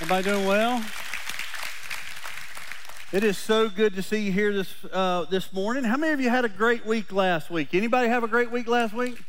[0.00, 0.84] Everybody doing well?
[3.12, 5.84] It is so good to see you here this uh, this morning.
[5.84, 7.74] How many of you had a great week last week?
[7.74, 9.22] Anybody have a great week last week?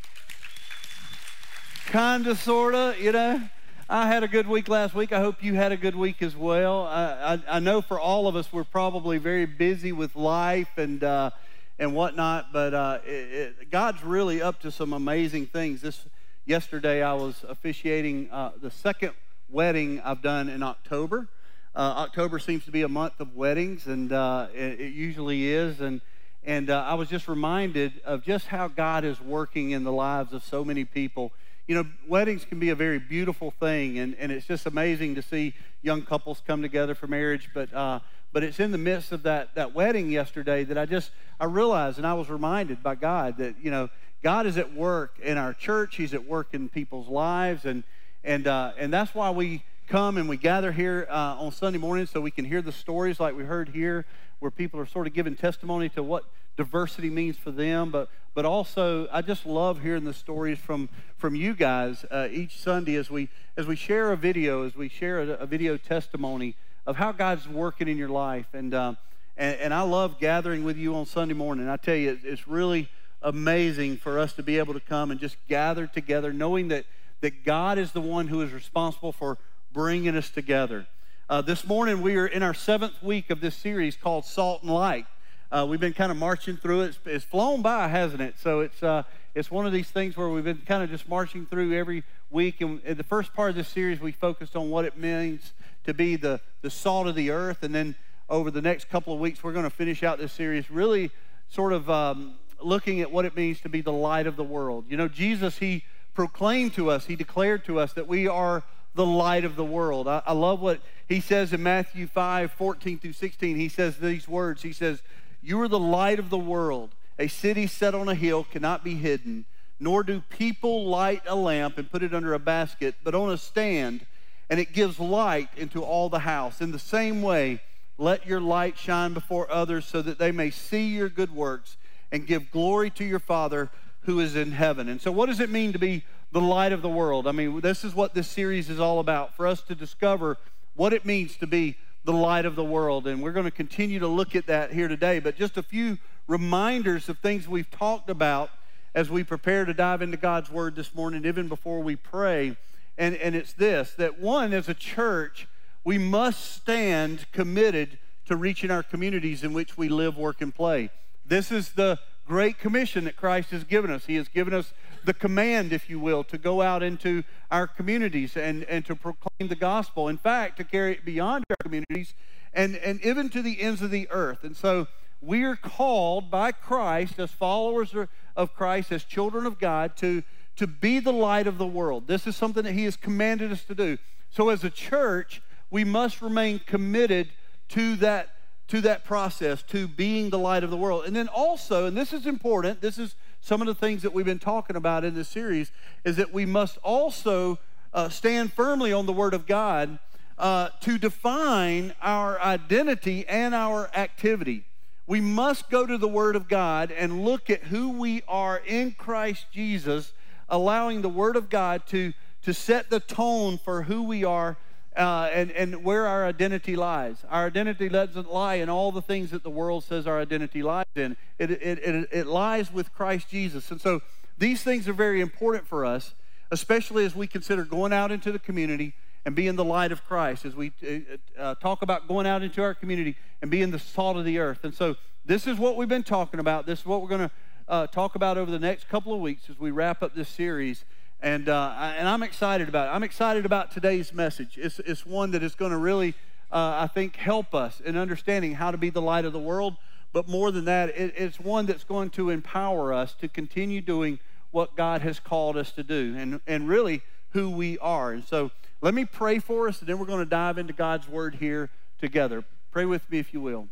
[1.86, 3.48] Kinda, sorta, you know.
[3.88, 5.14] I had a good week last week.
[5.14, 6.88] I hope you had a good week as well.
[6.88, 11.04] I, I, I know for all of us, we're probably very busy with life and
[11.04, 11.30] uh,
[11.78, 15.82] and whatnot, but uh, it, it, God's really up to some amazing things.
[15.82, 16.08] This
[16.48, 19.12] yesterday, I was officiating uh, the second
[19.50, 21.28] wedding I've done in October.
[21.76, 25.82] Uh, October seems to be a month of weddings, and uh, it, it, usually is.
[25.82, 26.02] And
[26.46, 30.32] and uh, I was just reminded of just how God is working in the lives
[30.32, 31.34] of so many people.
[31.68, 35.22] You know, weddings can be a very beautiful thing, and, and it's just amazing to
[35.22, 37.50] see young couples come together for marriage.
[37.54, 38.00] But uh,
[38.32, 41.98] but it's in the midst of that that wedding yesterday that I just I realized,
[41.98, 43.90] and I was reminded by God that you know
[44.24, 45.98] God is at work in our church.
[45.98, 47.84] He's at work in people's lives, and
[48.26, 52.08] and, uh, and that's why we come and we gather here uh, on Sunday morning
[52.08, 54.04] so we can hear the stories like we heard here,
[54.40, 56.26] where people are sort of giving testimony to what
[56.58, 57.92] diversity means for them.
[57.92, 62.60] But, but also, I just love hearing the stories from, from you guys uh, each
[62.60, 66.56] Sunday as we, as we share a video, as we share a, a video testimony
[66.88, 68.48] of how God's working in your life.
[68.54, 68.96] And, uh,
[69.38, 71.70] and, and, I love gathering with you on Sunday morning.
[71.70, 72.90] I tell you, it's really
[73.22, 76.86] amazing for us to be able to come and just gather together, knowing that
[77.22, 79.38] that God is the one who is responsible for
[79.72, 80.88] bringing us together.
[81.30, 84.72] Uh, this morning, we are in our seventh week of this series called Salt and
[84.72, 85.06] Light.
[85.52, 86.88] Uh, we've been kind of marching through it.
[86.88, 88.36] It's, it's flown by, hasn't it?
[88.40, 91.46] So it's, uh, it's one of these things where we've been kind of just marching
[91.46, 92.62] through every week.
[92.62, 95.54] And in the first part of this series, we focused on what it means
[95.86, 97.64] to be the, the salt of the earth.
[97.64, 97.96] And then
[98.30, 101.12] over the next couple of weeks, we're going to finish out this series really
[101.50, 104.86] sort of um, looking at what it means to be the light of the world.
[104.90, 105.84] You know, Jesus, he
[106.16, 108.64] proclaimed to us, he declared to us that we are
[108.96, 110.08] the light of the world.
[110.08, 113.58] I, I, love what he says in Matthew 5 14 through 16.
[113.58, 115.04] He says these words He says,
[115.44, 116.92] You are the light of the world.
[117.20, 119.46] A city set on a hill cannot be hidden,
[119.80, 123.38] nor do people light a lamp and put it under a basket, but on a
[123.38, 124.06] stand,
[124.50, 126.62] and it gives light into all the house.
[126.62, 127.62] In the same way,
[127.98, 131.78] let your light shine before others so that they may see your good works
[132.12, 133.70] and give glory to your Father
[134.06, 134.90] who is in heaven.
[134.90, 137.28] And so, what does it mean to be the light of the world?
[137.28, 140.38] I mean, this is what this series is all about for us to discover
[140.76, 143.08] what it means to be the light of the world.
[143.08, 145.20] And we're going to continue to look at that here today.
[145.20, 148.52] But just a few reminders of things we've talked about
[148.94, 152.56] as we prepare to dive into God's Word this morning, even before we pray.
[152.98, 155.48] And, and it's this that one, as a church,
[155.84, 160.90] we must stand committed to reaching our communities in which we live, work, and play.
[161.26, 164.06] This is the great commission that Christ has given us.
[164.06, 168.36] He has given us the command, if you will, to go out into our communities
[168.36, 170.08] and, and to proclaim the gospel.
[170.08, 172.14] In fact, to carry it beyond our communities
[172.54, 174.44] and, and even to the ends of the earth.
[174.44, 174.88] And so
[175.22, 177.94] we are called by Christ as followers
[178.36, 180.24] of Christ, as children of God, to,
[180.56, 182.08] to be the light of the world.
[182.08, 183.98] This is something that He has commanded us to do.
[184.30, 187.30] So as a church, we must remain committed
[187.70, 188.35] to that
[188.68, 191.06] to that process, to being the light of the world.
[191.06, 194.26] And then also, and this is important, this is some of the things that we've
[194.26, 195.72] been talking about in this series,
[196.04, 197.60] is that we must also
[197.94, 200.00] uh, stand firmly on the Word of God
[200.38, 204.66] uh, to define our identity and our activity.
[205.08, 208.94] We must go to the Word of God and look at who we are in
[208.94, 210.14] Christ Jesus,
[210.50, 214.58] allowing the Word of God to, to set the tone for who we are
[214.96, 217.18] uh, and, and where our identity lies.
[217.30, 220.86] Our identity doesn't lie in all the things that the world says our identity lies
[220.96, 221.18] in.
[221.38, 223.72] It, it, it, it lies with Christ Jesus.
[223.72, 224.02] And so
[224.38, 226.14] these things are very important for us,
[226.52, 228.94] especially as we consider going out into the community
[229.26, 232.62] and being the light of Christ, as we uh, uh, talk about going out into
[232.62, 234.64] our community and being the salt of the earth.
[234.64, 234.96] And so
[235.26, 236.66] this is what we've been talking about.
[236.66, 237.32] This is what we're going to
[237.68, 240.86] uh, talk about over the next couple of weeks as we wrap up this series.
[241.22, 242.92] And, uh, and I'm excited about it.
[242.92, 244.58] I'm excited about today's message.
[244.58, 246.14] It's, it's one that is going to really,
[246.52, 249.78] uh, I think, help us in understanding how to be the light of the world.
[250.14, 254.20] But more than that, it, it's one that's going to empower us to continue doing
[254.52, 257.02] what God has called us to do and, and really
[257.32, 258.14] who we are.
[258.14, 258.52] And so
[258.82, 261.70] let me pray for us, and then we're going to dive into God's word here
[262.00, 262.46] together.
[262.72, 263.68] Pray with me if you will.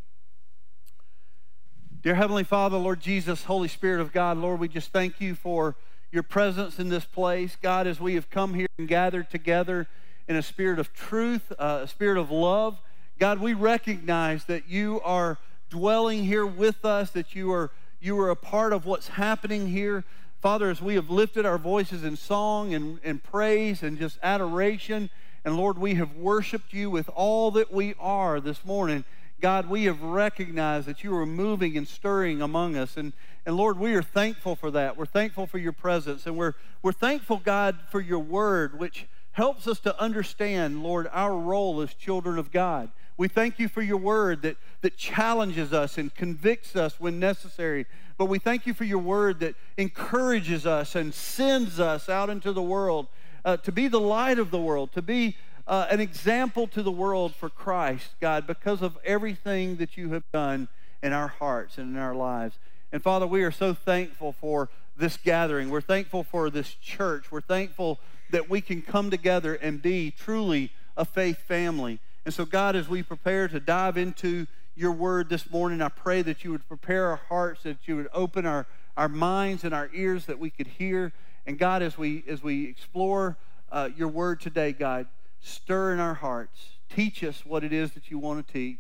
[2.02, 5.78] Dear Heavenly Father, Lord Jesus, Holy Spirit of God, Lord, we just thank you for
[6.14, 7.58] your presence in this place.
[7.60, 9.88] God, as we have come here and gathered together
[10.28, 12.80] in a spirit of truth, uh, a spirit of love,
[13.18, 15.40] God, we recognize that you are
[15.72, 20.04] dwelling here with us, that you are, you are a part of what's happening here.
[20.40, 25.10] Father, as we have lifted our voices in song and, and praise and just adoration
[25.46, 29.04] And Lord, we have worshiped you with all that we are this morning.
[29.44, 32.96] God, we have recognized that you are moving and stirring among us.
[32.96, 33.12] And,
[33.46, 34.96] and Lord, we are thankful for that.
[34.96, 36.26] We're thankful for your presence.
[36.26, 41.36] And we're, we're thankful, God, for your word, which helps us to understand, Lord, our
[41.36, 42.90] role as children of God.
[43.18, 47.86] We thank you for your word that, that challenges us and convicts us when necessary.
[48.18, 52.54] But we thank you for your word that encourages us and sends us out into
[52.54, 53.08] the world
[53.44, 55.36] uh, to be the light of the world, to be
[55.68, 60.24] uh, an example to the world for Christ, God, because of everything that you have
[60.32, 60.68] done
[61.02, 62.58] in our hearts and in our lives.
[62.92, 65.70] And Father, we are so thankful for this gathering.
[65.70, 67.32] We're thankful for this church.
[67.32, 68.00] We're thankful
[68.30, 72.00] that we can come together and be truly a faith family.
[72.26, 76.22] And so, God, as we prepare to dive into your word this morning, I pray
[76.22, 79.90] that you would prepare our hearts, that you would open our, our minds and our
[79.94, 81.12] ears that we could hear.
[81.46, 83.38] And God, as we as we explore
[83.72, 85.08] uh, your word today, God,
[85.44, 86.78] stir in our hearts.
[86.90, 88.80] Teach us what it is that you want to teach.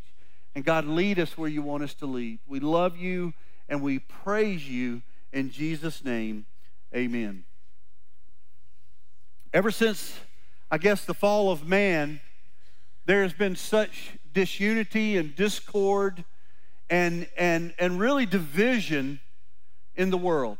[0.56, 2.40] And God, lead us where you want us to lead.
[2.48, 3.34] We love you
[3.68, 5.02] and we praise you
[5.32, 6.46] in Jesus' name.
[6.96, 7.44] Amen.
[9.54, 10.20] Ever since,
[10.72, 12.22] I guess, the fall of man,
[13.06, 16.24] there has been such disunity and discord
[16.90, 19.20] and, and, and really division
[19.96, 20.58] in the world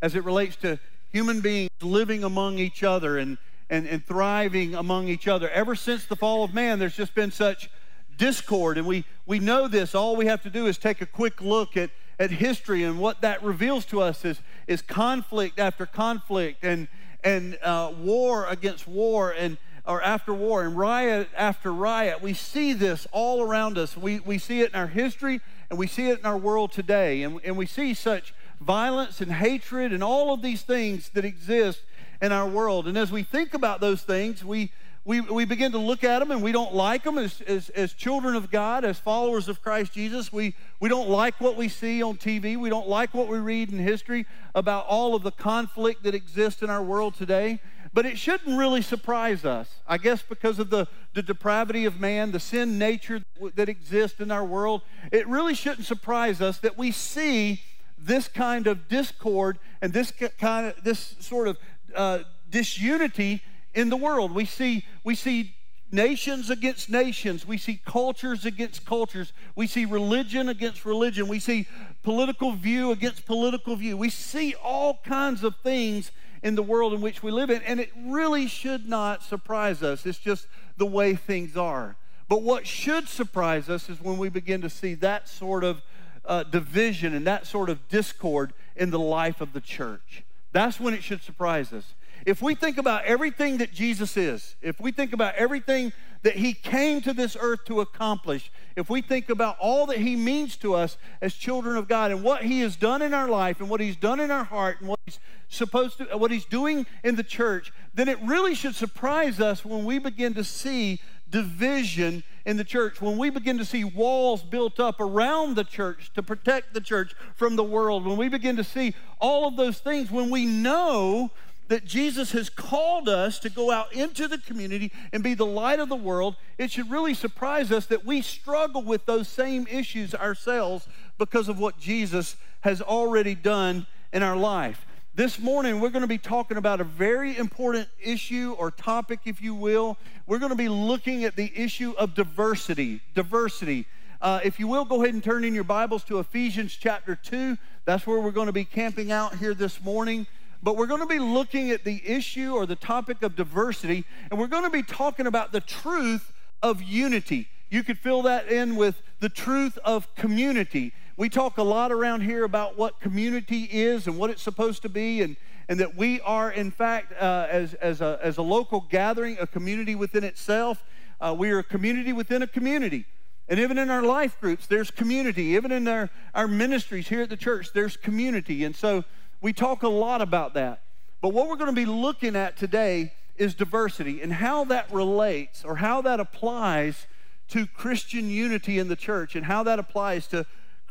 [0.00, 0.78] as it relates to
[1.10, 3.38] human beings living among each other and,
[3.74, 5.50] and, and thriving among each other.
[5.50, 7.68] Ever since the fall of man, there's just been such
[8.16, 9.94] discord, and we, we know this.
[9.94, 13.20] All we have to do is take a quick look at, at history, and what
[13.22, 16.86] that reveals to us is, is conflict after conflict and,
[17.24, 22.22] and uh, war against war and or after war and riot after riot.
[22.22, 23.98] We see this all around us.
[23.98, 27.22] We, we see it in our history and we see it in our world today.
[27.22, 28.32] And, and we see such
[28.62, 31.82] violence and hatred and all of these things that exist
[32.20, 32.88] in our world.
[32.88, 34.72] And as we think about those things, we,
[35.04, 37.92] we, we begin to look at them and we don't like them as, as, as
[37.92, 40.32] children of God, as followers of Christ Jesus.
[40.32, 42.56] We, we don't like what we see on TV.
[42.56, 44.24] We don't like what we read in history
[44.54, 47.60] about all of the conflict that exists in our world today.
[47.92, 52.32] But it shouldn't really surprise us, I guess, because of the, the depravity of man,
[52.32, 53.24] the sin nature
[53.54, 54.82] that exists in our world.
[55.12, 57.60] It really shouldn't surprise us that we see
[57.96, 61.56] this kind of discord and this kind of this sort of
[61.94, 62.20] uh,
[62.50, 63.42] disunity
[63.74, 64.32] in the world.
[64.32, 65.54] We see, we see
[65.90, 67.46] nations against nations.
[67.46, 69.32] We see cultures against cultures.
[69.54, 71.28] We see religion against religion.
[71.28, 71.68] We see
[72.02, 73.96] political view against political view.
[73.96, 76.10] We see all kinds of things
[76.42, 80.04] in the world in which we live in, and it really should not surprise us.
[80.04, 81.96] It's just the way things are.
[82.28, 85.80] But what should surprise us is when we begin to see that sort of
[86.26, 90.24] uh, division and that sort of discord in the life of the church.
[90.54, 91.94] That's when it should surprise us.
[92.24, 95.92] If we think about everything that Jesus is, if we think about everything
[96.22, 100.14] that he came to this earth to accomplish, if we think about all that he
[100.14, 103.60] means to us as children of God and what he has done in our life
[103.60, 105.18] and what he's done in our heart and what he's
[105.48, 109.84] supposed to what he's doing in the church, then it really should surprise us when
[109.84, 111.00] we begin to see
[111.30, 116.10] division in the church, when we begin to see walls built up around the church
[116.14, 119.78] to protect the church from the world, when we begin to see all of those
[119.78, 121.30] things, when we know
[121.68, 125.80] that Jesus has called us to go out into the community and be the light
[125.80, 130.14] of the world, it should really surprise us that we struggle with those same issues
[130.14, 130.86] ourselves
[131.18, 134.84] because of what Jesus has already done in our life.
[135.16, 139.40] This morning, we're going to be talking about a very important issue or topic, if
[139.40, 139.96] you will.
[140.26, 143.00] We're going to be looking at the issue of diversity.
[143.14, 143.86] Diversity.
[144.20, 147.56] Uh, if you will, go ahead and turn in your Bibles to Ephesians chapter 2.
[147.84, 150.26] That's where we're going to be camping out here this morning.
[150.64, 154.40] But we're going to be looking at the issue or the topic of diversity, and
[154.40, 157.46] we're going to be talking about the truth of unity.
[157.70, 160.92] You could fill that in with the truth of community.
[161.16, 164.88] We talk a lot around here about what community is and what it's supposed to
[164.88, 165.36] be, and,
[165.68, 169.46] and that we are, in fact, uh, as, as, a, as a local gathering, a
[169.46, 170.82] community within itself.
[171.20, 173.06] Uh, we are a community within a community.
[173.48, 175.54] And even in our life groups, there's community.
[175.54, 178.64] Even in our, our ministries here at the church, there's community.
[178.64, 179.04] And so
[179.40, 180.82] we talk a lot about that.
[181.20, 185.64] But what we're going to be looking at today is diversity and how that relates
[185.64, 187.06] or how that applies
[187.48, 190.44] to Christian unity in the church and how that applies to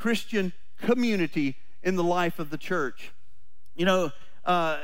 [0.04, 3.14] Christian community in the life of the church.
[3.74, 4.12] You know,
[4.44, 4.80] uh,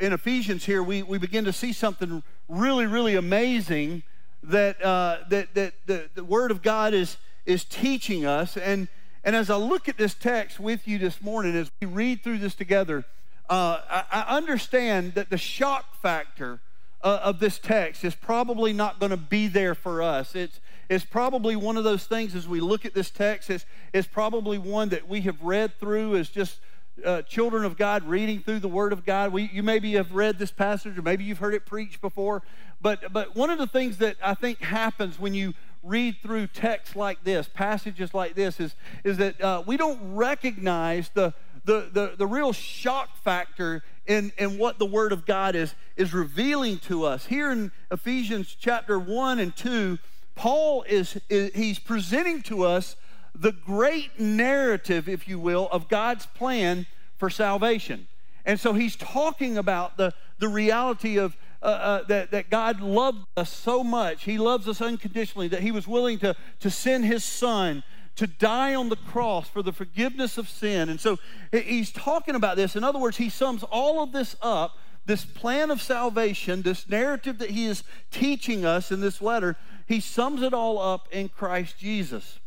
[0.00, 4.02] in Ephesians here, we, we begin to see something really, really amazing
[4.42, 8.56] that, uh, that, that the, the Word of God is, is teaching us.
[8.56, 8.88] And,
[9.22, 12.38] and as I look at this text with you this morning, as we read through
[12.38, 13.04] this together,
[13.48, 16.58] uh, I, I understand that the shock factor
[17.04, 20.34] uh, of this text is probably not going to be there for us.
[20.34, 24.08] It's, it's probably one of those things as we look at this text, it's, it's
[24.08, 26.60] probably one that we have read through as just
[27.04, 29.32] uh, children of God reading through the Word of God.
[29.32, 32.42] We, you maybe have read this passage or maybe you've heard it preached before.
[32.80, 36.96] But, but one of the things that I think happens when you read through texts
[36.96, 42.14] like this, passages like this, is, is that uh, we don't recognize the, the, the,
[42.16, 47.04] the real shock factor in, in what the Word of God is, is revealing to
[47.04, 47.26] us.
[47.26, 49.98] Here in Ephesians chapter 1 and 2,
[50.38, 52.94] Paul is, is he's presenting to us
[53.34, 58.06] the great narrative, if you will, of God's plan for salvation.
[58.44, 63.26] And so he's talking about the, the reality of uh, uh, that, that God loved
[63.36, 64.22] us so much.
[64.22, 67.82] He loves us unconditionally, that he was willing to, to send his son
[68.14, 70.88] to die on the cross for the forgiveness of sin.
[70.88, 71.18] And so
[71.50, 72.76] he's talking about this.
[72.76, 74.78] In other words, he sums all of this up,
[75.08, 80.00] this plan of salvation, this narrative that he is teaching us in this letter, he
[80.00, 82.38] sums it all up in Christ Jesus,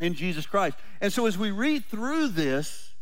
[0.00, 0.76] in Jesus Christ.
[1.00, 2.92] And so as we read through this,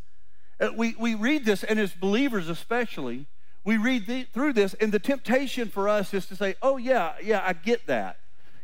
[0.61, 3.25] uh, we, we read this, and as believers especially,
[3.64, 7.14] we read the, through this, and the temptation for us is to say, oh, yeah,
[7.23, 8.19] yeah, I get that.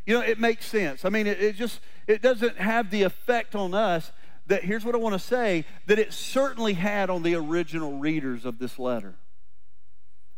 [0.05, 1.03] You know, it makes sense.
[1.03, 4.11] I mean, it, it just, it doesn't have the effect on us
[4.45, 8.45] that, here's what I want to say, that it certainly had on the original readers
[8.45, 9.15] of this letter.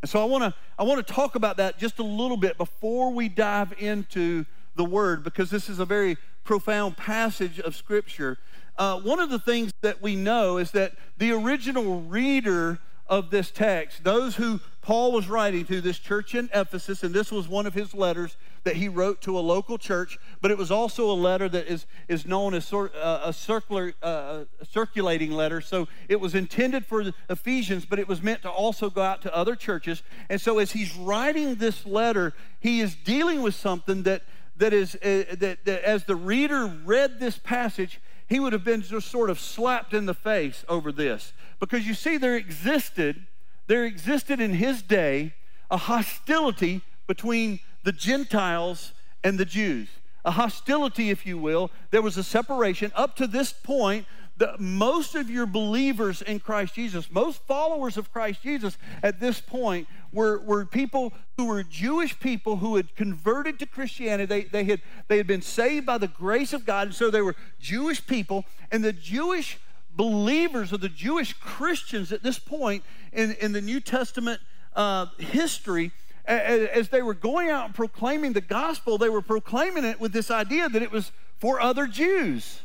[0.02, 2.58] And so I want to I want to talk about that just a little bit
[2.58, 8.38] before we dive into the word because this is a very profound passage of scripture.
[8.78, 13.52] Uh, one of the things that we know is that the original reader of this
[13.52, 17.66] text, those who Paul was writing to, this church in Ephesus, and this was one
[17.66, 21.14] of his letters that he wrote to a local church, but it was also a
[21.14, 25.62] letter that is, is known as sort, uh, a circular, uh, circulating letter.
[25.62, 29.22] So it was intended for the Ephesians, but it was meant to also go out
[29.24, 30.04] to other churches.
[30.30, 34.24] And so as he's writing this letter, he is dealing with something that,
[34.58, 38.82] that is, uh, that, that as the reader read this passage, he would have been
[38.82, 41.34] just sort of slapped in the face over this.
[41.60, 43.26] Because you see, there existed,
[43.68, 45.34] there existed in his day
[45.72, 48.94] a hostility between the Gentiles
[49.24, 49.90] and the Jews.
[50.26, 51.72] A hostility, if you will.
[51.92, 52.92] There was a separation.
[52.96, 54.06] Up to this point,
[54.38, 59.42] the, most of your believers in Christ Jesus, most followers of Christ Jesus at this
[59.42, 64.26] point were, were people who were Jewish people who had converted to Christianity.
[64.26, 67.22] They, they, had, they had been saved by the grace of God, and so they
[67.22, 68.46] were Jewish people.
[68.72, 69.60] And the Jewish
[69.94, 74.40] believers or the Jewish Christians at this point in, in the New Testament
[74.74, 75.92] uh, history,
[76.30, 80.30] as they were going out and proclaiming the gospel, they were proclaiming it with this
[80.30, 82.62] idea that it was for other Jews.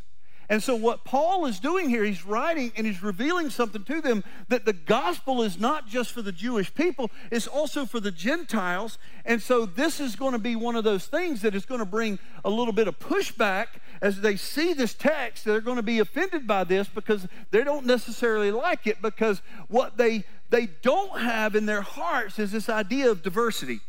[0.51, 4.23] And so, what Paul is doing here, he's writing and he's revealing something to them
[4.49, 8.99] that the gospel is not just for the Jewish people, it's also for the Gentiles.
[9.25, 11.87] And so, this is going to be one of those things that is going to
[11.87, 13.69] bring a little bit of pushback
[14.05, 15.47] as they see this text.
[15.47, 19.97] They're going to be offended by this because they don't necessarily like it because what
[19.97, 23.81] they, they don't have in their hearts is this idea of diversity.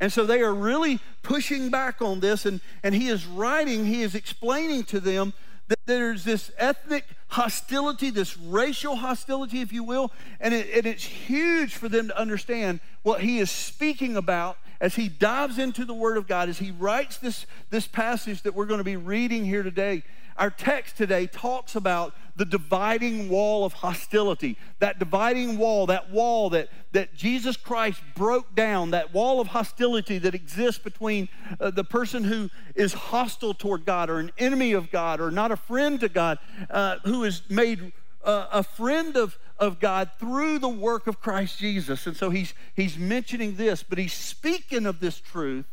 [0.00, 4.02] And so they are really pushing back on this, and, and he is writing, he
[4.02, 5.32] is explaining to them
[5.68, 11.04] that there's this ethnic hostility, this racial hostility, if you will, and, it, and it's
[11.04, 15.94] huge for them to understand what he is speaking about as he dives into the
[15.94, 19.44] Word of God, as he writes this, this passage that we're going to be reading
[19.44, 20.02] here today.
[20.36, 24.58] Our text today talks about the dividing wall of hostility.
[24.80, 30.18] That dividing wall, that wall that, that Jesus Christ broke down, that wall of hostility
[30.18, 31.28] that exists between
[31.60, 35.52] uh, the person who is hostile toward God or an enemy of God or not
[35.52, 36.38] a friend to God,
[36.70, 37.92] uh, who is made
[38.24, 42.06] uh, a friend of, of God through the work of Christ Jesus.
[42.06, 45.66] And so he's, he's mentioning this, but he's speaking of this truth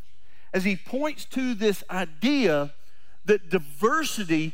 [0.54, 2.74] as he points to this idea
[3.26, 4.54] that diversity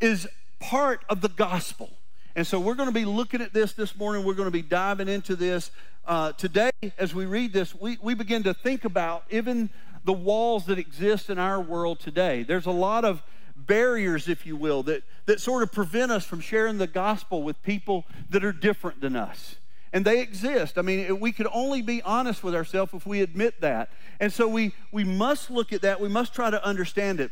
[0.00, 0.26] is
[0.58, 1.90] part of the gospel.
[2.34, 4.24] And so we're going to be looking at this this morning.
[4.24, 5.70] We're going to be diving into this.
[6.06, 9.70] Uh, today, as we read this, we, we begin to think about even
[10.04, 12.42] the walls that exist in our world today.
[12.42, 13.22] There's a lot of
[13.66, 17.62] barriers, if you will, that, that sort of prevent us from sharing the gospel with
[17.62, 19.56] people that are different than us.
[19.92, 20.78] And they exist.
[20.78, 23.90] I mean, we could only be honest with ourselves if we admit that.
[24.20, 26.00] And so we, we must look at that.
[26.00, 27.30] We must try to understand it.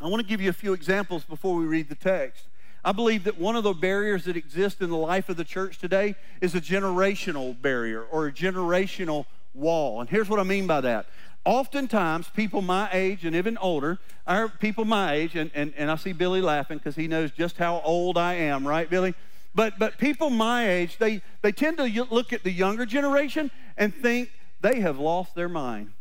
[0.00, 2.44] I want to give you a few examples before we read the text.
[2.84, 5.78] I believe that one of the barriers that exist in the life of the church
[5.78, 10.00] today is a generational barrier or a generational wall.
[10.00, 11.06] And here's what I mean by that.
[11.44, 15.96] Oftentimes, people my age and even older, are people my age, and, and, and I
[15.96, 19.14] see Billy laughing because he knows just how old I am, right, Billy?
[19.54, 23.94] But, but people my age, they, they tend to look at the younger generation and
[23.94, 24.30] think
[24.62, 25.92] they have lost their mind.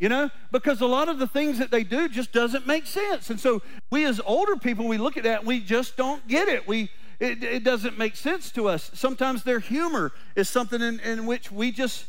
[0.00, 3.28] you know, because a lot of the things that they do just doesn't make sense.
[3.28, 6.48] And so we as older people, we look at that and we just don't get
[6.48, 6.66] it.
[6.66, 8.90] We it, it doesn't make sense to us.
[8.94, 12.06] Sometimes their humor is something in, in which we just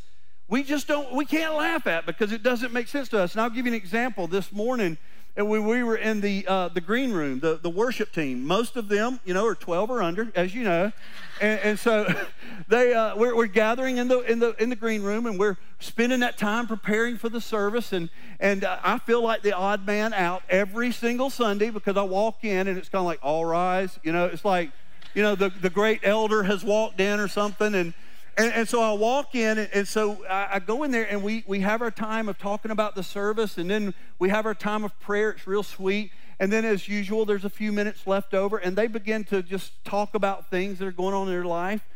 [0.48, 3.34] we just don't we can't laugh at because it doesn't make sense to us.
[3.34, 4.28] And I'll give you an example.
[4.28, 4.98] This morning,
[5.38, 8.76] and when we were in the uh, the green room, the, the worship team, most
[8.76, 10.92] of them, you know, are 12 or under, as you know,
[11.40, 12.06] and, and so
[12.68, 15.56] they uh, we're, we're, gathering in the in the in the green room, and we're
[15.80, 18.10] spending that time preparing for the service, and
[18.42, 22.44] and uh, I feel like the odd man out every single Sunday because I walk
[22.44, 24.72] in and it's kind of like all rise, you know, it's like,
[25.14, 27.94] you know, the the great elder has walked in or something, and
[28.42, 31.44] and, and, so I walk in, and, so I, I, go in there, and we,
[31.48, 34.84] we have our time of talking about the service, and then we have our time
[34.84, 35.32] of prayer.
[35.32, 36.12] It's real sweet.
[36.40, 39.84] And then, as usual, there's a few minutes left over, and they begin to just
[39.86, 41.88] talk about things that are going on in their life.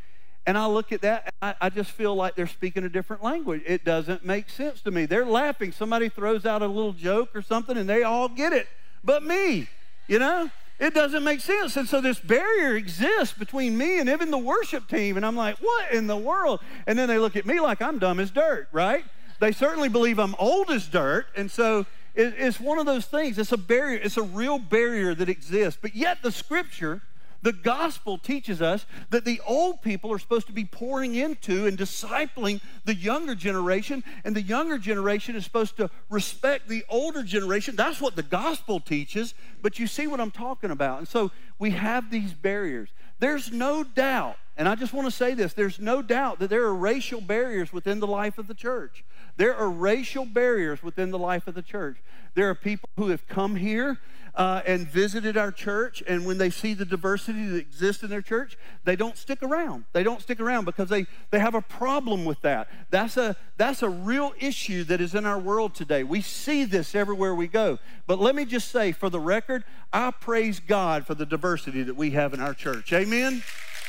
[0.48, 3.64] And I look at that, I, I just feel like they're speaking a different language.
[3.66, 5.08] It doesn't make sense to me.
[5.08, 5.72] They're laughing.
[5.72, 8.68] Somebody throws out a little joke or something, and they all get it,
[9.04, 9.68] but me,
[10.08, 10.52] you know?
[10.80, 11.78] It doesn't make sense.
[11.78, 15.16] And so this barrier exists between me and even the worship team.
[15.16, 16.60] And I'm like, what in the world?
[16.86, 19.06] And then they look at me like I'm dumb as dirt, right?
[19.40, 21.28] They certainly believe I'm old as dirt.
[21.36, 23.38] And so it's one of those things.
[23.38, 25.80] It's a barrier, it's a real barrier that exists.
[25.82, 27.02] But yet the scripture
[27.42, 31.78] the gospel teaches us that the old people are supposed to be pouring into and
[31.78, 37.76] discipling the younger generation, and the younger generation is supposed to respect the older generation.
[37.76, 41.00] That's what the gospel teaches, but you see what I'm talking about.
[41.00, 42.90] And so we have these barriers.
[43.20, 46.64] There's no doubt, and I just want to say this there's no doubt that there
[46.64, 49.06] are racial barriers within the life of the church.
[49.38, 51.98] There are racial barriers within the life of the church.
[52.36, 54.00] There are people who have come here
[54.36, 58.22] uh, and visited our church, and when they see the diversity that exists in their
[58.22, 59.86] church, they don't stick around.
[59.94, 62.68] They don't stick around because they, they have a problem with that.
[62.90, 66.04] That's a, that's a real issue that is in our world today.
[66.04, 67.80] We see this everywhere we go.
[68.08, 69.64] But let me just say, for the record,
[69.94, 72.92] I praise God for the diversity that we have in our church.
[72.92, 73.44] Amen?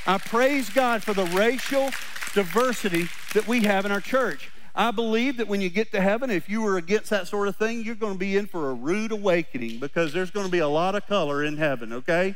[0.07, 1.91] I praise God for the racial
[2.35, 4.53] diversity that we have in our church.
[4.77, 7.57] I believe that when you get to heaven, if you were against that sort of
[7.57, 10.59] thing, you're going to be in for a rude awakening because there's going to be
[10.59, 12.35] a lot of color in heaven, okay?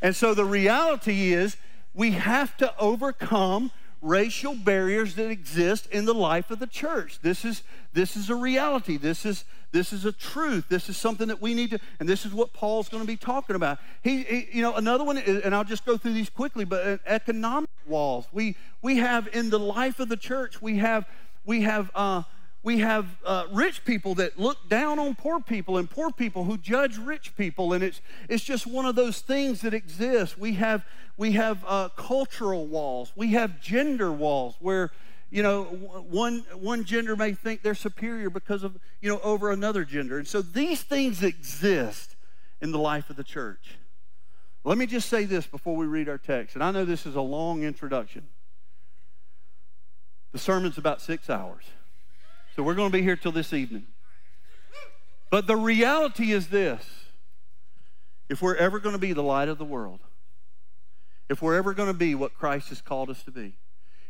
[0.00, 1.56] And so the reality is
[1.92, 3.72] we have to overcome
[4.02, 7.18] racial barriers that exist in the life of the church.
[7.22, 8.96] This is this is a reality.
[8.96, 10.66] This is this is a truth.
[10.68, 13.16] This is something that we need to, and this is what Paul's going to be
[13.16, 13.78] talking about.
[14.02, 16.98] He, he you know, another one, and I'll just go through these quickly, but uh,
[17.04, 18.26] economic walls.
[18.32, 21.06] We we have in the life of the church, we have
[21.44, 22.22] we have, uh,
[22.62, 26.58] we have uh, rich people that look down on poor people and poor people who
[26.58, 27.72] judge rich people.
[27.72, 30.36] And it's, it's just one of those things that exists.
[30.36, 30.84] We have,
[31.16, 33.12] we have uh, cultural walls.
[33.16, 34.90] We have gender walls where
[35.30, 39.84] you know one, one gender may think they're superior because of you know over another
[39.84, 40.18] gender.
[40.18, 42.16] And so these things exist
[42.60, 43.78] in the life of the church.
[44.64, 46.56] Let me just say this before we read our text.
[46.56, 48.28] And i know this is a long introduction
[50.32, 51.64] the sermon's about six hours.
[52.54, 53.86] So we're going to be here till this evening.
[55.30, 56.84] But the reality is this
[58.28, 60.00] if we're ever going to be the light of the world,
[61.28, 63.54] if we're ever going to be what Christ has called us to be,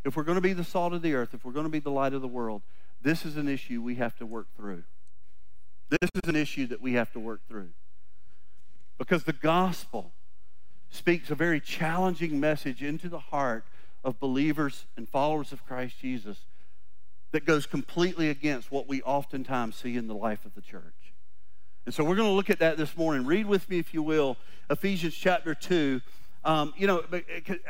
[0.04, 1.78] if we're going to be the salt of the earth, if we're going to be
[1.78, 2.62] the light of the world,
[3.02, 4.82] this is an issue we have to work through.
[5.90, 7.70] This is an issue that we have to work through.
[8.98, 10.12] Because the gospel
[10.90, 13.64] speaks a very challenging message into the heart
[14.04, 16.38] of believers and followers of Christ Jesus
[17.32, 21.14] that goes completely against what we oftentimes see in the life of the church.
[21.86, 23.26] And so we're going to look at that this morning.
[23.26, 24.36] Read with me, if you will,
[24.68, 26.00] Ephesians chapter 2.
[26.44, 27.04] Um, you know,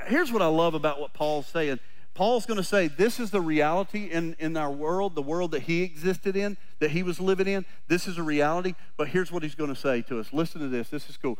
[0.07, 1.81] here's what I love about what Paul's saying.
[2.14, 5.62] Paul's going to say this is the reality in, in our world, the world that
[5.62, 7.64] he existed in, that he was living in.
[7.88, 8.75] This is a reality.
[8.97, 10.33] But here's what he's going to say to us.
[10.33, 10.88] Listen to this.
[10.88, 11.38] This is cool.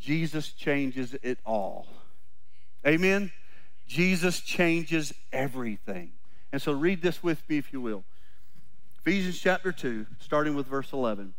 [0.00, 1.86] Jesus changes it all.
[2.86, 3.30] Amen.
[3.86, 6.12] Jesus changes everything.
[6.52, 8.04] And so read this with me, if you will.
[9.00, 11.34] Ephesians chapter 2, starting with verse 11.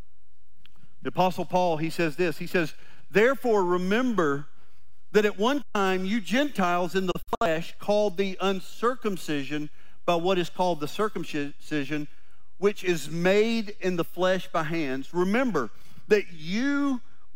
[1.01, 2.73] The Apostle Paul, he says this He says,
[3.11, 4.47] Therefore, remember
[5.11, 9.69] that at one time you Gentiles in the flesh, called the uncircumcision
[10.05, 12.07] by what is called the circumcision,
[12.57, 15.69] which is made in the flesh by hands, remember
[16.07, 17.01] that you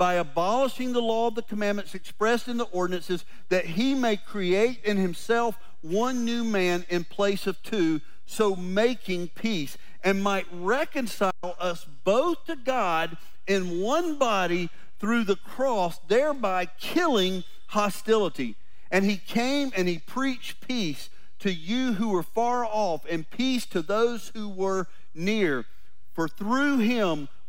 [0.00, 4.82] by abolishing the law of the commandments expressed in the ordinances, that he may create
[4.82, 11.32] in himself one new man in place of two, so making peace, and might reconcile
[11.42, 18.56] us both to God in one body through the cross, thereby killing hostility.
[18.90, 21.10] And he came and he preached peace
[21.40, 25.66] to you who were far off, and peace to those who were near.
[26.14, 27.28] For through him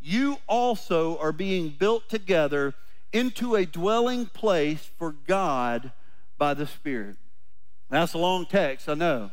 [0.00, 2.74] you also are being built together
[3.12, 5.92] into a dwelling place for God
[6.38, 7.16] by the Spirit.
[7.90, 9.30] That's a long text, I know.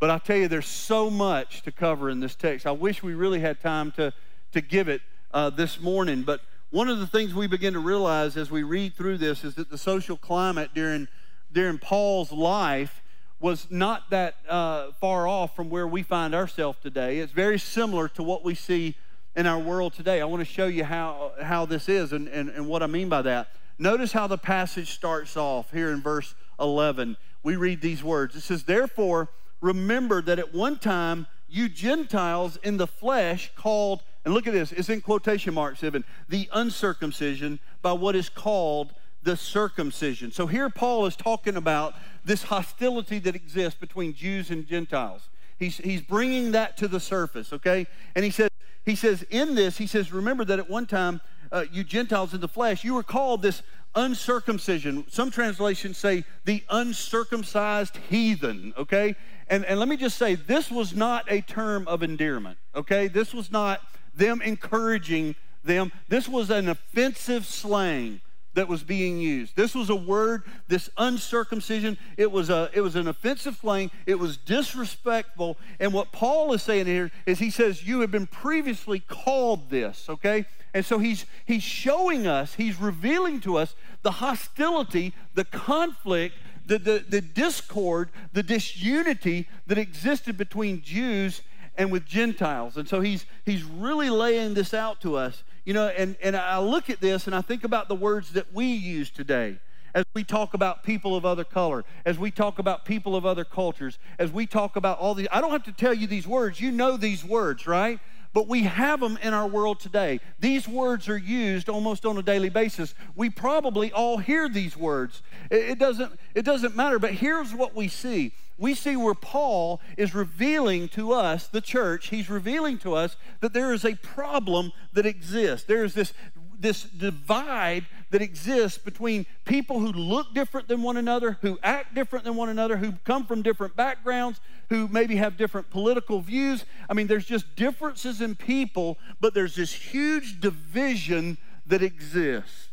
[0.00, 2.66] But I tell you, there's so much to cover in this text.
[2.66, 4.12] I wish we really had time to,
[4.52, 6.22] to give it uh, this morning.
[6.22, 9.54] But one of the things we begin to realize as we read through this is
[9.56, 11.06] that the social climate during,
[11.52, 13.02] during Paul's life
[13.38, 17.18] was not that uh, far off from where we find ourselves today.
[17.18, 18.96] It's very similar to what we see
[19.36, 20.20] in our world today.
[20.20, 23.08] I want to show you how, how this is and, and, and what I mean
[23.08, 23.48] by that.
[23.78, 27.16] Notice how the passage starts off here in verse 11.
[27.42, 29.28] We read these words It says, Therefore,
[29.60, 34.72] remember that at one time you Gentiles in the flesh called, and look at this,
[34.72, 40.30] it's in quotation marks, even, the uncircumcision by what is called the circumcision.
[40.32, 45.28] So here Paul is talking about this hostility that exists between Jews and Gentiles.
[45.58, 47.86] He's, he's bringing that to the surface, okay?
[48.14, 48.49] And he says,
[48.84, 51.20] he says, in this, he says, remember that at one time,
[51.52, 53.62] uh, you Gentiles in the flesh, you were called this
[53.94, 55.04] uncircumcision.
[55.08, 59.16] Some translations say the uncircumcised heathen, okay?
[59.48, 63.08] And, and let me just say, this was not a term of endearment, okay?
[63.08, 63.80] This was not
[64.14, 65.92] them encouraging them.
[66.08, 68.20] This was an offensive slang
[68.54, 69.56] that was being used.
[69.56, 74.18] This was a word, this uncircumcision, it was, a, it was an offensive thing, it
[74.18, 75.56] was disrespectful.
[75.78, 80.08] And what Paul is saying here is he says, You have been previously called this,
[80.08, 80.46] okay?
[80.74, 86.36] And so he's, he's showing us, he's revealing to us the hostility, the conflict,
[86.66, 91.42] the, the, the discord, the disunity that existed between Jews
[91.76, 92.76] and with Gentiles.
[92.76, 95.42] And so he's, he's really laying this out to us.
[95.70, 98.52] You know, and, and I look at this and I think about the words that
[98.52, 99.60] we use today
[99.94, 103.44] as we talk about people of other color, as we talk about people of other
[103.44, 105.28] cultures, as we talk about all these.
[105.30, 106.60] I don't have to tell you these words.
[106.60, 108.00] You know these words, right?
[108.32, 110.18] But we have them in our world today.
[110.40, 112.92] These words are used almost on a daily basis.
[113.14, 115.22] We probably all hear these words.
[115.52, 119.80] It, it doesn't, it doesn't matter, but here's what we see we see where Paul
[119.96, 124.72] is revealing to us, the church, he's revealing to us that there is a problem
[124.92, 125.66] that exists.
[125.66, 126.12] There is this,
[126.58, 132.26] this divide that exists between people who look different than one another, who act different
[132.26, 136.66] than one another, who come from different backgrounds, who maybe have different political views.
[136.86, 142.68] I mean, there's just differences in people, but there's this huge division that exists.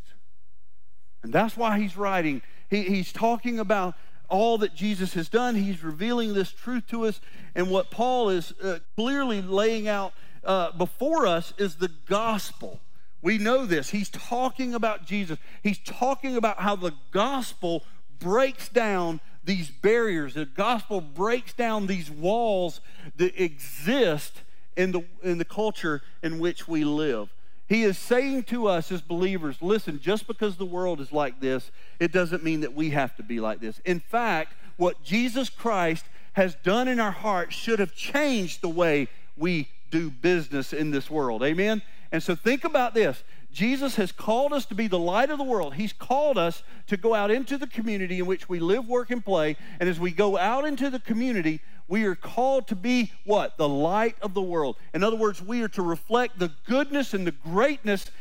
[1.23, 2.41] And that's why he's writing.
[2.69, 3.95] He, he's talking about
[4.29, 5.55] all that Jesus has done.
[5.55, 7.21] He's revealing this truth to us.
[7.55, 10.13] And what Paul is uh, clearly laying out
[10.43, 12.79] uh, before us is the gospel.
[13.21, 13.89] We know this.
[13.89, 15.39] He's talking about Jesus.
[15.63, 17.83] He's talking about how the gospel
[18.19, 20.33] breaks down these barriers.
[20.35, 22.81] The gospel breaks down these walls
[23.15, 24.41] that exist
[24.75, 27.33] in the, in the culture in which we live.
[27.67, 31.71] He is saying to us as believers listen, just because the world is like this,
[31.99, 33.79] it doesn't mean that we have to be like this.
[33.83, 39.09] In fact, what Jesus Christ has done in our hearts should have changed the way
[39.35, 41.43] we do business in this world.
[41.43, 41.81] Amen?
[42.11, 43.23] And so think about this.
[43.51, 45.73] Jesus has called us to be the light of the world.
[45.73, 49.23] He's called us to go out into the community in which we live, work, and
[49.23, 49.57] play.
[49.79, 53.57] And as we go out into the community, we are called to be what?
[53.57, 54.75] The light of the world.
[54.93, 58.11] In other words, we are to reflect the goodness and the greatness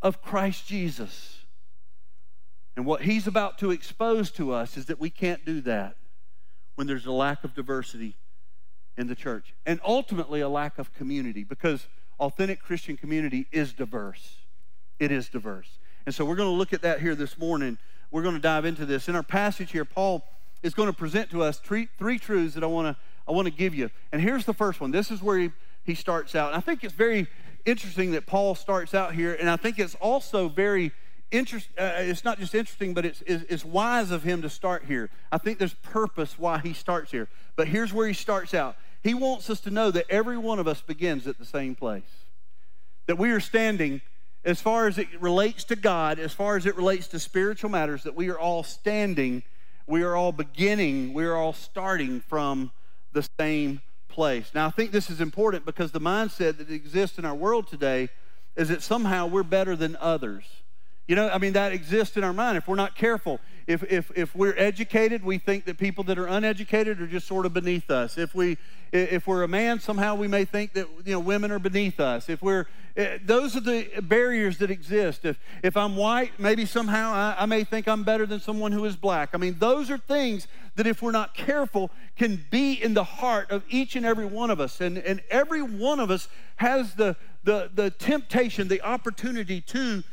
[0.00, 1.38] of Christ Jesus.
[2.76, 5.96] And what he's about to expose to us is that we can't do that
[6.76, 8.14] when there's a lack of diversity
[8.96, 9.52] in the church.
[9.66, 11.88] And ultimately, a lack of community because
[12.20, 14.36] authentic Christian community is diverse.
[15.00, 15.78] It is diverse.
[16.06, 17.78] And so we're going to look at that here this morning.
[18.12, 19.08] We're going to dive into this.
[19.08, 20.24] In our passage here, Paul
[20.62, 23.46] is going to present to us three, three truths that I want to I want
[23.46, 23.90] to give you.
[24.10, 24.90] And here's the first one.
[24.90, 25.50] This is where he,
[25.84, 26.48] he starts out.
[26.48, 27.28] And I think it's very
[27.66, 30.92] interesting that Paul starts out here, and I think it's also very
[31.30, 34.84] interest, uh, it's not just interesting, but it's, it's, it's wise of him to start
[34.86, 35.10] here.
[35.30, 37.28] I think there's purpose why he starts here.
[37.54, 38.76] But here's where he starts out.
[39.02, 42.02] He wants us to know that every one of us begins at the same place.
[43.06, 44.00] That we are standing,
[44.44, 48.04] as far as it relates to God, as far as it relates to spiritual matters,
[48.04, 49.42] that we are all standing,
[49.88, 52.70] we are all beginning, we are all starting from
[53.12, 54.50] the same place.
[54.54, 58.10] Now, I think this is important because the mindset that exists in our world today
[58.54, 60.44] is that somehow we're better than others.
[61.08, 63.40] You know, I mean, that exists in our mind if we're not careful.
[63.66, 67.46] If, if, if we're educated, we think that people that are uneducated are just sort
[67.46, 68.18] of beneath us.
[68.18, 68.58] If, we,
[68.92, 72.28] if we're a man, somehow we may think that, you know, women are beneath us.
[72.28, 75.24] If we're, eh, those are the barriers that exist.
[75.24, 78.84] If, if I'm white, maybe somehow I, I may think I'm better than someone who
[78.84, 79.30] is black.
[79.32, 83.50] I mean, those are things that if we're not careful can be in the heart
[83.50, 84.82] of each and every one of us.
[84.82, 90.04] And, and every one of us has the, the, the temptation, the opportunity to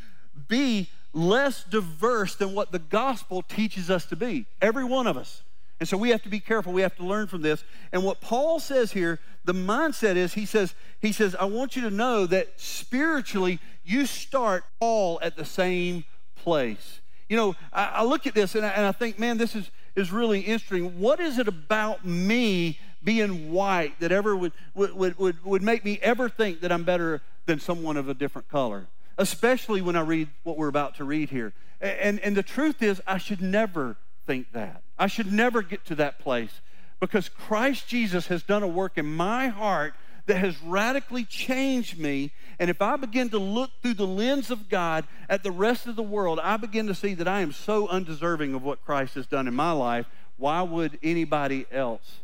[0.48, 4.45] be less diverse than what the gospel teaches us to be.
[4.62, 5.41] Every one of us.
[5.80, 6.71] And so we have to be careful.
[6.71, 7.63] We have to learn from this.
[7.91, 11.82] And what Paul says here, the mindset is he says, he says, I want you
[11.84, 17.02] to know that spiritually you start all at the same place.
[17.28, 19.69] You know, I, I look at this and I, and I think, man, this is,
[19.95, 21.00] is really interesting.
[21.00, 26.00] What is it about me being white that ever would, would, would, would make me
[26.02, 28.88] ever think that I'm better than someone of a different color?
[29.17, 31.54] Especially when I read what we're about to read here.
[31.82, 34.82] And, and the truth is, I should never think that.
[34.97, 36.62] I should never get to that place
[36.99, 39.93] because Christ Jesus has done a work in my heart
[40.25, 42.32] that has radically changed me.
[42.58, 45.95] And if I begin to look through the lens of God at the rest of
[45.95, 49.28] the world, I begin to see that I am so undeserving of what Christ has
[49.28, 50.08] done in my life.
[50.38, 52.19] Why would anybody else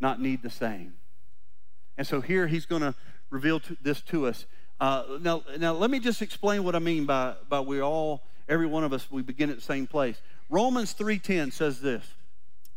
[0.00, 0.94] not need the same?
[1.96, 2.94] And so here he's going to
[3.30, 4.44] reveal this to us.
[4.80, 8.66] Uh, now, now, let me just explain what I mean by, by we all, every
[8.66, 10.20] one of us, we begin at the same place.
[10.50, 12.04] Romans 3.10 says this.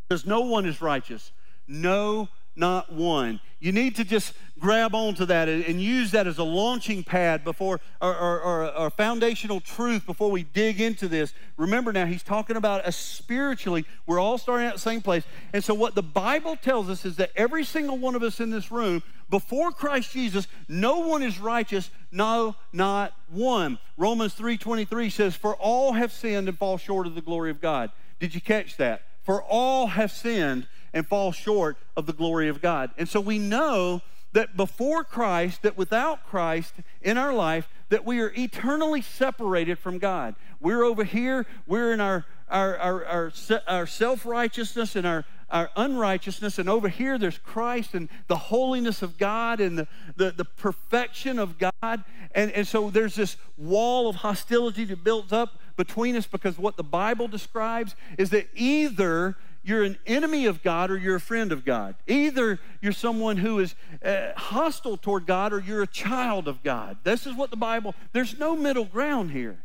[0.09, 1.31] Says, no one is righteous.
[1.67, 3.39] No, not one.
[3.61, 7.79] You need to just grab onto that and use that as a launching pad before,
[8.01, 11.33] or, or, or, or foundational truth before we dig into this.
[11.57, 13.85] Remember now, he's talking about us spiritually.
[14.05, 15.23] We're all starting at the same place.
[15.53, 18.49] And so, what the Bible tells us is that every single one of us in
[18.49, 23.77] this room, before Christ Jesus, no one is righteous, no, not one.
[23.97, 27.91] Romans 3.23 says, For all have sinned and fall short of the glory of God.
[28.19, 29.03] Did you catch that?
[29.23, 32.91] For all have sinned and fall short of the glory of God.
[32.97, 34.01] And so we know
[34.33, 39.97] that before Christ, that without Christ in our life, that we are eternally separated from
[39.97, 40.35] God.
[40.59, 43.31] We're over here, we're in our, our, our, our,
[43.67, 49.01] our self righteousness and our, our unrighteousness, and over here there's Christ and the holiness
[49.01, 52.03] of God and the, the, the perfection of God.
[52.35, 56.77] And, and so there's this wall of hostility that builds up between us because what
[56.77, 61.51] the Bible describes is that either you're an enemy of God or you're a friend
[61.51, 61.95] of God.
[62.07, 66.97] Either you're someone who is uh, hostile toward God or you're a child of God.
[67.03, 69.59] This is what the Bible, there's no middle ground here.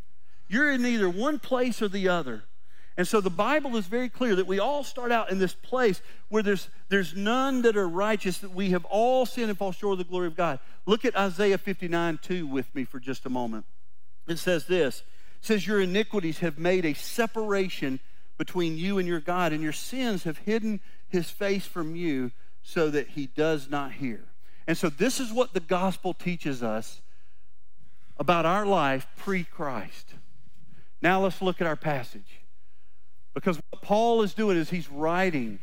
[0.48, 2.44] You're in either one place or the other.
[2.96, 6.00] And so the Bible is very clear that we all start out in this place
[6.28, 9.92] where there's, there's none that are righteous, that we have all sinned and fall short
[9.92, 10.60] of the glory of God.
[10.86, 13.64] Look at Isaiah 59 2 with me for just a moment.
[14.28, 17.98] It says this it says, Your iniquities have made a separation
[18.36, 22.90] between you and your God, and your sins have hidden his face from you so
[22.90, 24.24] that he does not hear.
[24.66, 27.02] And so, this is what the gospel teaches us
[28.18, 30.14] about our life pre Christ.
[31.02, 32.40] Now, let's look at our passage.
[33.34, 35.58] Because what Paul is doing is he's writing.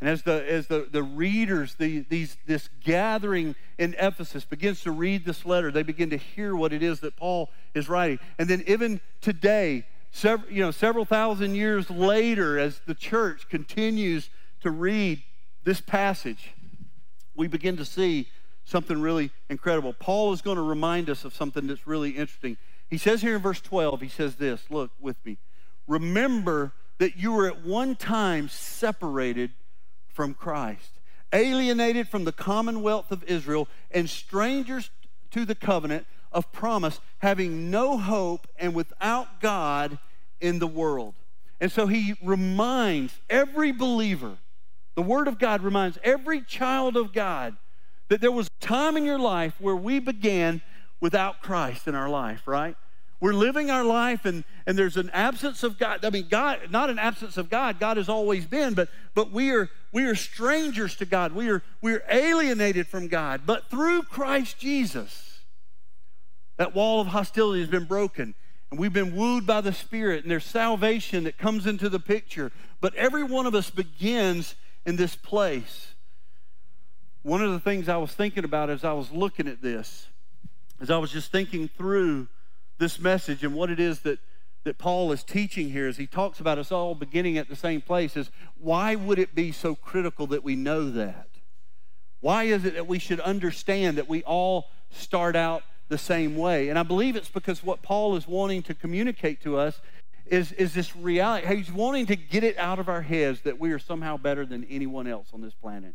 [0.00, 4.90] And as the, as the, the readers, the, these, this gathering in Ephesus begins to
[4.90, 8.18] read this letter, they begin to hear what it is that Paul is writing.
[8.38, 14.30] And then, even today, several, you know, several thousand years later, as the church continues
[14.60, 15.22] to read
[15.64, 16.54] this passage,
[17.34, 18.28] we begin to see
[18.64, 19.92] something really incredible.
[19.92, 22.56] Paul is going to remind us of something that's really interesting.
[22.88, 25.36] He says here in verse 12, he says this look with me.
[25.88, 29.50] Remember that you were at one time separated
[30.06, 31.00] from Christ,
[31.32, 34.90] alienated from the commonwealth of Israel, and strangers
[35.32, 39.98] to the covenant of promise, having no hope and without God
[40.40, 41.14] in the world.
[41.60, 44.36] And so he reminds every believer,
[44.94, 47.56] the Word of God reminds every child of God
[48.08, 50.60] that there was a time in your life where we began
[51.00, 52.76] without Christ in our life, right?
[53.24, 56.04] we're living our life and, and there's an absence of God.
[56.04, 59.50] I mean, God, not an absence of God, God has always been, but, but we,
[59.50, 61.32] are, we are strangers to God.
[61.32, 63.42] We are, we are alienated from God.
[63.46, 65.33] But through Christ Jesus,
[66.56, 68.34] that wall of hostility has been broken.
[68.70, 72.50] And we've been wooed by the Spirit, and there's salvation that comes into the picture.
[72.80, 75.94] But every one of us begins in this place.
[77.22, 80.08] One of the things I was thinking about as I was looking at this,
[80.80, 82.28] as I was just thinking through
[82.78, 84.18] this message and what it is that,
[84.64, 87.80] that Paul is teaching here as he talks about us all beginning at the same
[87.80, 91.28] place is why would it be so critical that we know that?
[92.20, 96.68] Why is it that we should understand that we all start out the same way?
[96.68, 99.80] And I believe it's because what Paul is wanting to communicate to us
[100.26, 101.54] is, is this reality.
[101.54, 104.64] He's wanting to get it out of our heads that we are somehow better than
[104.64, 105.94] anyone else on this planet.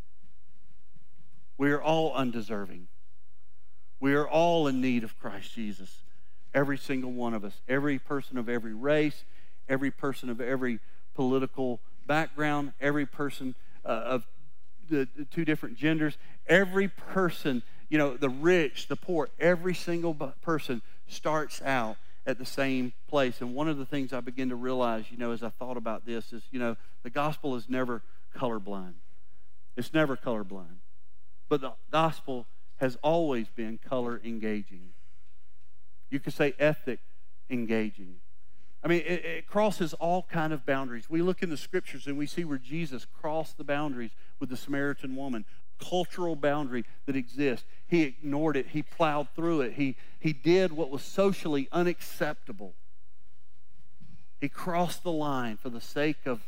[1.57, 2.87] We are all undeserving.
[3.99, 6.03] We are all in need of Christ Jesus.
[6.53, 9.23] Every single one of us, every person of every race,
[9.67, 10.79] every person of every
[11.15, 14.27] political background, every person uh, of
[14.89, 20.13] the, the two different genders, every person, you know, the rich, the poor, every single
[20.13, 23.41] person starts out at the same place.
[23.41, 26.05] And one of the things I begin to realize, you know, as I thought about
[26.05, 28.03] this is, you know, the gospel is never
[28.37, 28.93] colorblind.
[29.75, 30.77] It's never colorblind.
[31.47, 32.45] But the gospel
[32.77, 34.89] has always been color engaging.
[36.09, 36.99] You could say ethic
[37.49, 38.17] engaging.
[38.83, 41.09] I mean, it, it, crosses all kind of boundaries.
[41.09, 44.55] We look in the scriptures and we see where Jesus crossed the boundaries with the
[44.55, 45.43] Samaritan woman,
[45.79, 47.65] cultural boundary that exists.
[47.87, 48.67] He ignored it.
[48.67, 49.73] He plowed through it.
[49.73, 52.73] He, he did what was socially unacceptable.
[54.39, 56.41] He crossed the line for the sake of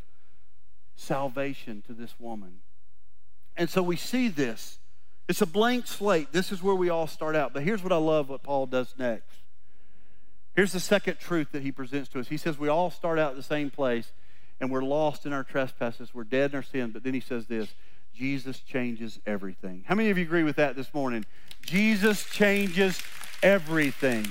[0.95, 2.59] salvation to this woman.
[3.57, 4.79] And so we see this.
[5.27, 6.31] It's a blank slate.
[6.31, 7.53] This is where we all start out.
[7.53, 9.35] But here's what I love what Paul does next.
[10.55, 12.27] Here's the second truth that he presents to us.
[12.27, 14.11] He says we all start out at the same place
[14.59, 16.13] and we're lost in our trespasses.
[16.13, 16.91] We're dead in our sin.
[16.91, 17.73] But then he says this
[18.13, 19.83] Jesus changes everything.
[19.87, 21.25] How many of you agree with that this morning?
[21.61, 23.01] Jesus changes
[23.41, 24.27] everything.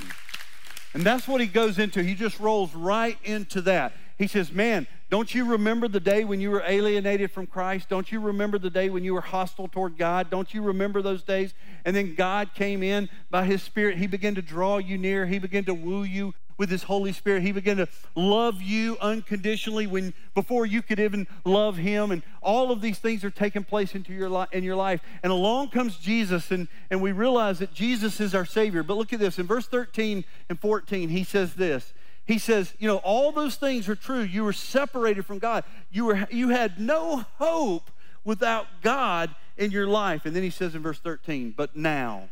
[0.95, 2.03] And that's what he goes into.
[2.03, 3.93] He just rolls right into that.
[4.19, 7.89] He says, Man, don't you remember the day when you were alienated from Christ?
[7.89, 10.31] Don't you remember the day when you were hostile toward God?
[10.31, 11.55] Don't you remember those days?
[11.85, 13.99] And then God came in by His Spirit.
[13.99, 15.27] He began to draw you near.
[15.27, 17.43] He began to woo you with His Holy Spirit.
[17.43, 22.11] He began to love you unconditionally when before you could even love Him.
[22.11, 25.01] And all of these things are taking place into your in your life.
[25.23, 28.83] And along comes Jesus, and, and we realize that Jesus is our Savior.
[28.83, 31.95] But look at this in verse 13 and 14, He says this
[32.27, 34.21] he says, you know, all those things are true.
[34.21, 35.65] You were separated from God.
[35.91, 37.91] You were you had no hope
[38.23, 40.27] without God in your life.
[40.27, 42.29] And then he says in verse 13, but now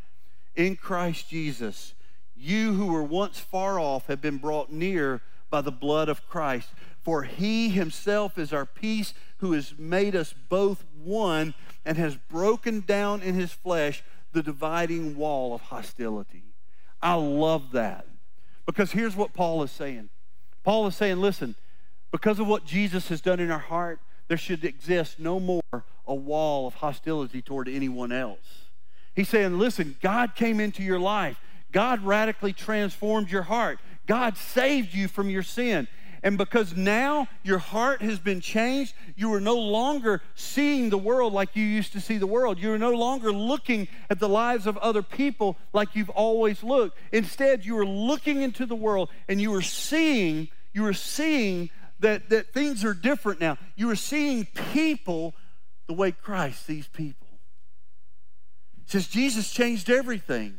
[0.55, 1.95] in Christ Jesus,
[2.39, 5.21] you who were once far off have been brought near
[5.51, 6.69] by the blood of Christ.
[7.03, 12.81] For he himself is our peace, who has made us both one and has broken
[12.81, 16.43] down in his flesh the dividing wall of hostility.
[17.01, 18.07] I love that.
[18.67, 20.11] Because here's what Paul is saying
[20.65, 21.55] Paul is saying, listen,
[22.13, 26.15] because of what Jesus has done in our heart, there should exist no more a
[26.15, 28.67] wall of hostility toward anyone else.
[29.15, 31.41] He's saying, listen, God came into your life.
[31.73, 33.79] God radically transformed your heart.
[34.07, 35.87] God saved you from your sin.
[36.23, 41.33] And because now your heart has been changed, you are no longer seeing the world
[41.33, 42.59] like you used to see the world.
[42.59, 46.99] You are no longer looking at the lives of other people like you've always looked.
[47.13, 52.31] Instead, you are looking into the world and you are seeing, you are seeing that,
[52.31, 53.57] that things are different now.
[53.77, 55.35] You are seeing people
[55.87, 57.29] the way Christ sees people.
[58.87, 60.59] Says Jesus changed everything.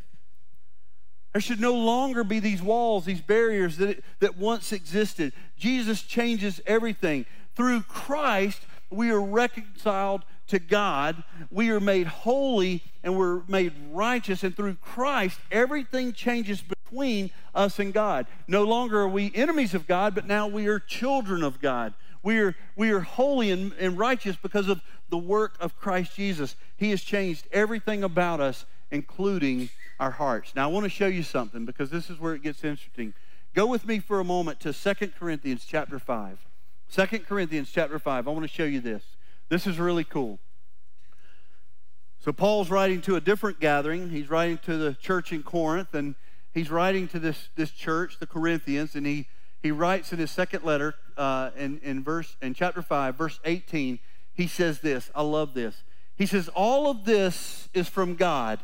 [1.34, 5.34] There should no longer be these walls, these barriers that, that once existed.
[5.58, 7.26] Jesus changes everything.
[7.56, 11.24] Through Christ, we are reconciled to God.
[11.52, 14.44] We are made holy and we're made righteous.
[14.44, 18.26] And through Christ, everything changes between us and God.
[18.48, 21.94] No longer are we enemies of God, but now we are children of God.
[22.24, 26.56] We are, we are holy and, and righteous because of the work of Christ Jesus.
[26.76, 29.70] He has changed everything about us, including
[30.00, 30.56] our hearts.
[30.56, 33.14] Now, I want to show you something because this is where it gets interesting.
[33.54, 36.46] Go with me for a moment to Second Corinthians chapter 5.
[36.92, 38.28] 2 Corinthians chapter 5.
[38.28, 39.04] I want to show you this.
[39.50, 40.40] This is really cool.
[42.20, 44.10] So, Paul's writing to a different gathering.
[44.10, 46.16] He's writing to the church in Corinth, and
[46.54, 49.28] he's writing to this, this church, the Corinthians, and he,
[49.62, 54.00] he writes in his second letter uh, in, in, verse, in chapter 5, verse 18,
[54.34, 55.12] he says this.
[55.14, 55.84] I love this.
[56.16, 58.60] He says, All of this is from God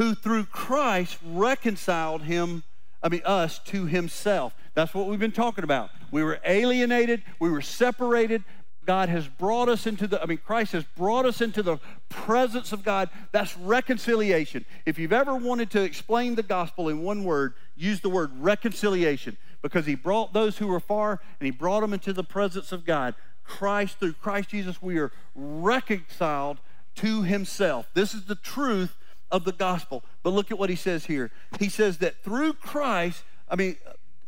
[0.00, 2.62] who through Christ reconciled him
[3.02, 4.54] I mean, us to himself.
[4.72, 5.90] That's what we've been talking about.
[6.10, 8.42] We were alienated, we were separated.
[8.86, 11.76] God has brought us into the, I mean, Christ has brought us into the
[12.08, 13.10] presence of God.
[13.30, 14.64] That's reconciliation.
[14.86, 19.36] If you've ever wanted to explain the gospel in one word, use the word reconciliation
[19.60, 22.86] because he brought those who were far and he brought them into the presence of
[22.86, 23.14] God.
[23.44, 26.56] Christ, through Christ Jesus, we are reconciled
[26.96, 27.90] to himself.
[27.92, 28.96] This is the truth
[29.30, 30.04] of the gospel.
[30.22, 31.30] But look at what he says here.
[31.58, 33.76] He says that through Christ, I mean,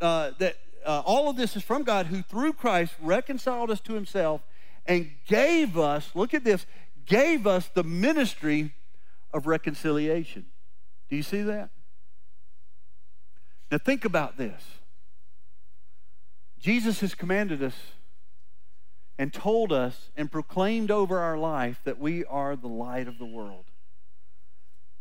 [0.00, 3.94] uh, that uh, all of this is from God who through Christ reconciled us to
[3.94, 4.42] himself
[4.86, 6.66] and gave us, look at this,
[7.06, 8.72] gave us the ministry
[9.32, 10.46] of reconciliation.
[11.08, 11.70] Do you see that?
[13.70, 14.62] Now think about this.
[16.58, 17.74] Jesus has commanded us
[19.18, 23.24] and told us and proclaimed over our life that we are the light of the
[23.24, 23.64] world.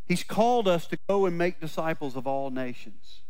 [0.06, 3.20] He's called us to go and make disciples of all nations.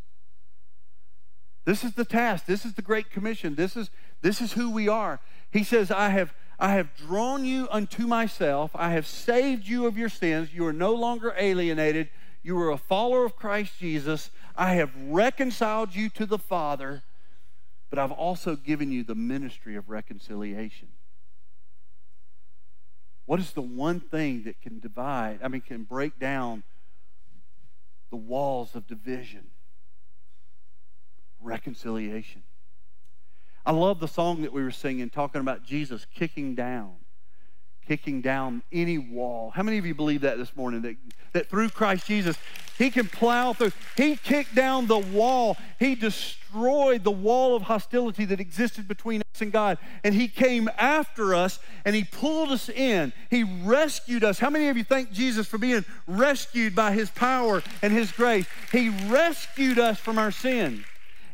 [1.65, 2.47] This is the task.
[2.47, 3.55] This is the Great Commission.
[3.55, 5.21] This is, this is who we are.
[5.51, 8.73] He says, I have, I have drawn you unto myself.
[8.75, 10.53] I have saved you of your sins.
[10.53, 12.09] You are no longer alienated.
[12.43, 14.31] You are a follower of Christ Jesus.
[14.57, 17.03] I have reconciled you to the Father,
[17.91, 20.89] but I've also given you the ministry of reconciliation.
[23.27, 26.63] What is the one thing that can divide, I mean, can break down
[28.11, 29.47] the walls of division?
[31.43, 32.43] reconciliation.
[33.65, 36.95] I love the song that we were singing talking about Jesus kicking down,
[37.87, 39.51] kicking down any wall.
[39.51, 40.83] How many of you believe that this morning?
[40.83, 40.97] That,
[41.33, 42.37] that through Christ Jesus,
[42.79, 43.73] He can plow through.
[43.97, 45.57] He kicked down the wall.
[45.79, 49.79] He destroyed the wall of hostility that existed between us and God.
[50.05, 53.13] And He came after us and He pulled us in.
[53.31, 54.39] He rescued us.
[54.39, 58.47] How many of you thank Jesus for being rescued by His power and His grace?
[58.71, 60.85] He rescued us from our sin.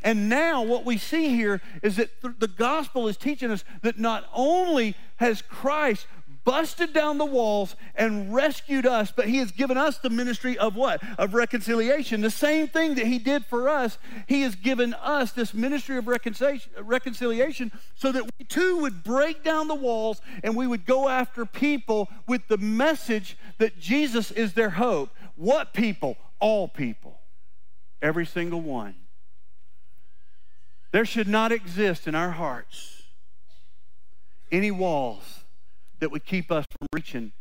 [0.03, 4.29] And now what we see here is that the gospel is teaching us that not
[4.33, 6.07] only has Christ
[6.49, 10.75] busted down the walls and rescued us, but he has given us the ministry of
[10.75, 11.03] what?
[11.19, 12.23] Of reconciliation.
[12.23, 16.07] The same thing that he did for us, he has given us this ministry of
[16.07, 21.45] reconciliation so that we too would break down the walls and we would go after
[21.45, 25.11] people with the message that Jesus is their hope.
[25.37, 26.17] What people?
[26.41, 27.21] All people.
[28.01, 28.95] Every single one.
[30.93, 33.03] There should not exist in our hearts
[34.51, 35.38] any walls
[36.01, 37.33] that would keep us from reaching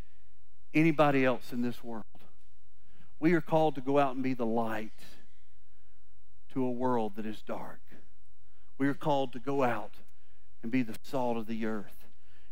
[0.73, 2.03] anybody else in this world.
[3.19, 4.91] We are called to go out and be the light
[6.53, 7.79] to a world that is dark.
[8.77, 9.93] We are called to go out
[10.61, 12.05] and be the salt of the earth.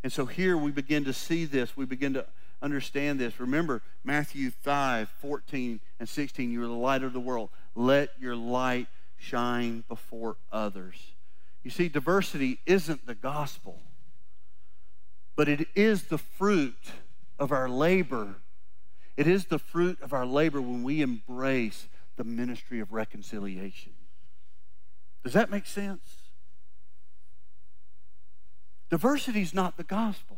[0.04, 1.76] And so here we begin to see this.
[1.78, 2.26] We begin to
[2.62, 3.40] understand this.
[3.40, 6.52] Remember Matthew 5 14 and 16.
[6.52, 7.50] You are the light of the world.
[7.76, 8.88] Let your light
[9.18, 10.96] shine before others.
[11.64, 13.80] You see, diversity isn't the gospel,
[15.36, 16.92] but it is the fruit
[17.38, 18.36] of our labor.
[19.18, 23.94] It is the fruit of our labor when we embrace the ministry of reconciliation.
[25.24, 26.16] Does that make sense?
[28.90, 30.38] Diversity is not the gospel.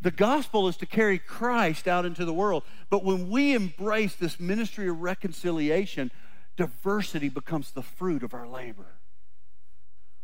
[0.00, 2.62] The gospel is to carry Christ out into the world.
[2.90, 6.10] But when we embrace this ministry of reconciliation,
[6.56, 8.98] diversity becomes the fruit of our labor.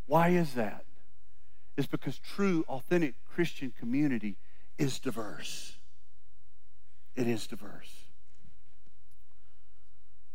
[0.07, 0.85] Why is that?
[1.77, 4.37] It's because true, authentic Christian community
[4.79, 5.77] is diverse.
[7.17, 7.93] It is diverse.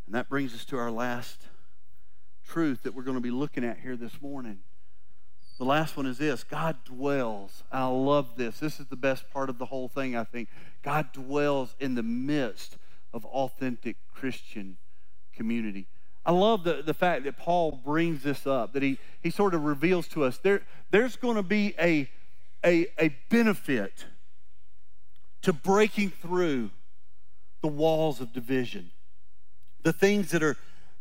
[0.06, 1.42] And that brings us to our last
[2.46, 4.58] truth that we're going to be looking at here this morning.
[5.58, 7.64] The last one is this God dwells.
[7.72, 8.58] I love this.
[8.58, 10.48] This is the best part of the whole thing, I think.
[10.82, 12.76] God dwells in the midst
[13.12, 14.76] of authentic Christian
[15.34, 15.86] community.
[16.26, 19.64] I love the, the fact that Paul brings this up, that he, he sort of
[19.64, 22.10] reveals to us there, there's going to be a,
[22.64, 24.06] a, a benefit
[25.42, 26.70] to breaking through
[27.62, 28.90] the walls of division.
[29.84, 30.56] The things that are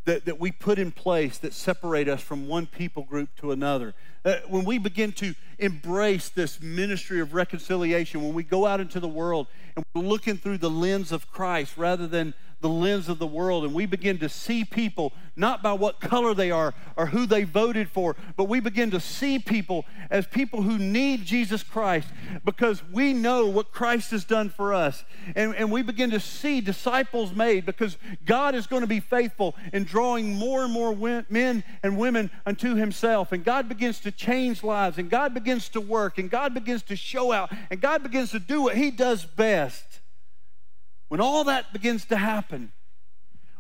[0.05, 3.93] that, that we put in place that separate us from one people group to another.
[4.23, 8.99] Uh, when we begin to embrace this ministry of reconciliation, when we go out into
[8.99, 12.35] the world and we're looking through the lens of Christ rather than
[12.65, 16.33] the lens of the world and we begin to see people not by what color
[16.33, 20.63] they are or who they voted for, but we begin to see people as people
[20.63, 22.07] who need Jesus Christ
[22.43, 25.03] because we know what Christ has done for us.
[25.35, 29.55] And, and we begin to see disciples made because God is going to be faithful
[29.71, 33.31] in drawing more and more men and women unto Himself.
[33.31, 36.95] And God begins to change lives and God begins to work and God begins to
[36.95, 39.99] show out and God begins to do what He does best.
[41.07, 42.71] When all that begins to happen,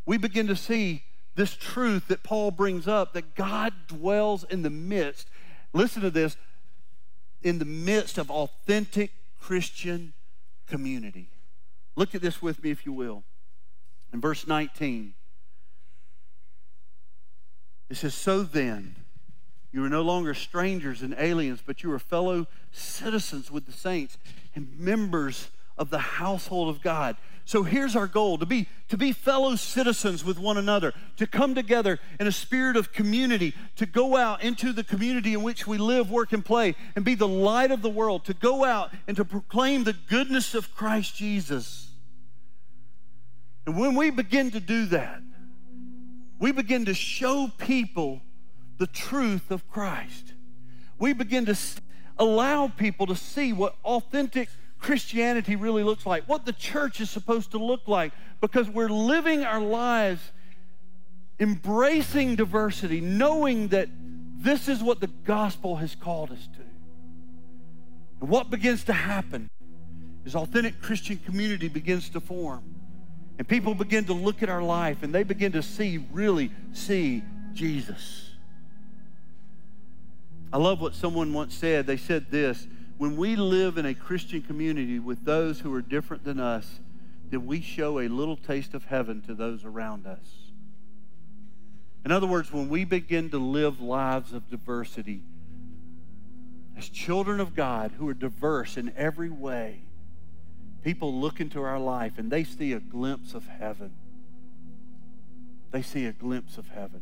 [0.05, 1.03] we begin to see
[1.35, 5.29] this truth that Paul brings up that God dwells in the midst,
[5.73, 6.37] listen to this,
[7.41, 10.13] in the midst of authentic Christian
[10.67, 11.29] community.
[11.95, 13.23] Look at this with me, if you will.
[14.11, 15.13] In verse 19,
[17.89, 18.95] it says, So then,
[19.71, 24.17] you are no longer strangers and aliens, but you are fellow citizens with the saints
[24.55, 27.15] and members of the household of God.
[27.47, 31.53] So here's our goal to be, to be fellow citizens with one another, to come
[31.53, 35.77] together in a spirit of community, to go out into the community in which we
[35.77, 39.15] live, work, and play, and be the light of the world, to go out and
[39.17, 41.91] to proclaim the goodness of Christ Jesus.
[43.67, 45.21] And when we begin to do that,
[46.39, 48.21] we begin to show people
[48.77, 50.33] the truth of Christ.
[50.97, 51.55] We begin to
[52.17, 54.49] allow people to see what authentic
[54.85, 59.43] Christianity really looks like, what the church is supposed to look like, because we're living
[59.43, 60.21] our lives
[61.39, 63.89] embracing diversity, knowing that
[64.37, 66.61] this is what the gospel has called us to.
[68.21, 69.49] And what begins to happen
[70.23, 72.63] is authentic Christian community begins to form.
[73.39, 77.23] And people begin to look at our life and they begin to see, really see
[77.53, 78.29] Jesus.
[80.53, 81.87] I love what someone once said.
[81.87, 82.67] They said this
[82.97, 86.79] when we live in a Christian community with those who are different than us,
[87.29, 90.51] then we show a little taste of heaven to those around us.
[92.05, 95.23] In other words, when we begin to live lives of diversity,
[96.77, 99.79] as children of God who are diverse in every way,
[100.83, 103.91] people look into our life and they see a glimpse of heaven.
[105.71, 107.01] They see a glimpse of heaven.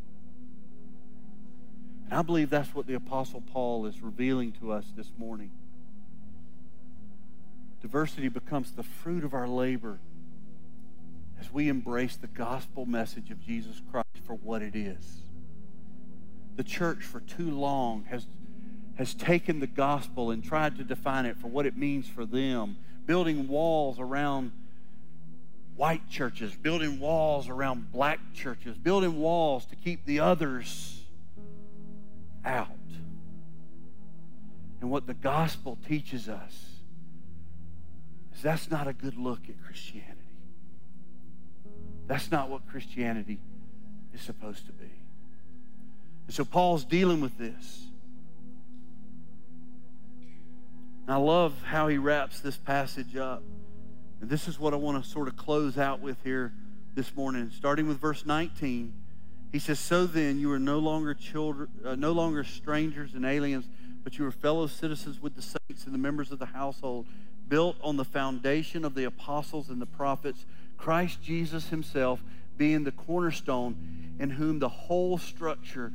[2.06, 5.50] And I believe that's what the Apostle Paul is revealing to us this morning.
[7.84, 9.98] Diversity becomes the fruit of our labor
[11.38, 15.20] as we embrace the gospel message of Jesus Christ for what it is.
[16.56, 18.24] The church for too long has,
[18.96, 22.78] has taken the gospel and tried to define it for what it means for them,
[23.04, 24.52] building walls around
[25.76, 31.02] white churches, building walls around black churches, building walls to keep the others
[32.46, 32.70] out.
[34.80, 36.73] And what the gospel teaches us
[38.42, 40.20] that's not a good look at Christianity.
[42.06, 43.40] That's not what Christianity
[44.12, 44.90] is supposed to be.
[46.26, 47.86] And so Paul's dealing with this.
[51.06, 53.42] And I love how he wraps this passage up.
[54.20, 56.52] And this is what I want to sort of close out with here
[56.94, 58.92] this morning, starting with verse 19.
[59.52, 63.68] He says, "So then, you are no longer children, uh, no longer strangers and aliens,
[64.02, 67.06] but you are fellow citizens with the saints and the members of the household."
[67.48, 72.20] Built on the foundation of the apostles and the prophets, Christ Jesus himself
[72.56, 75.92] being the cornerstone, in whom the whole structure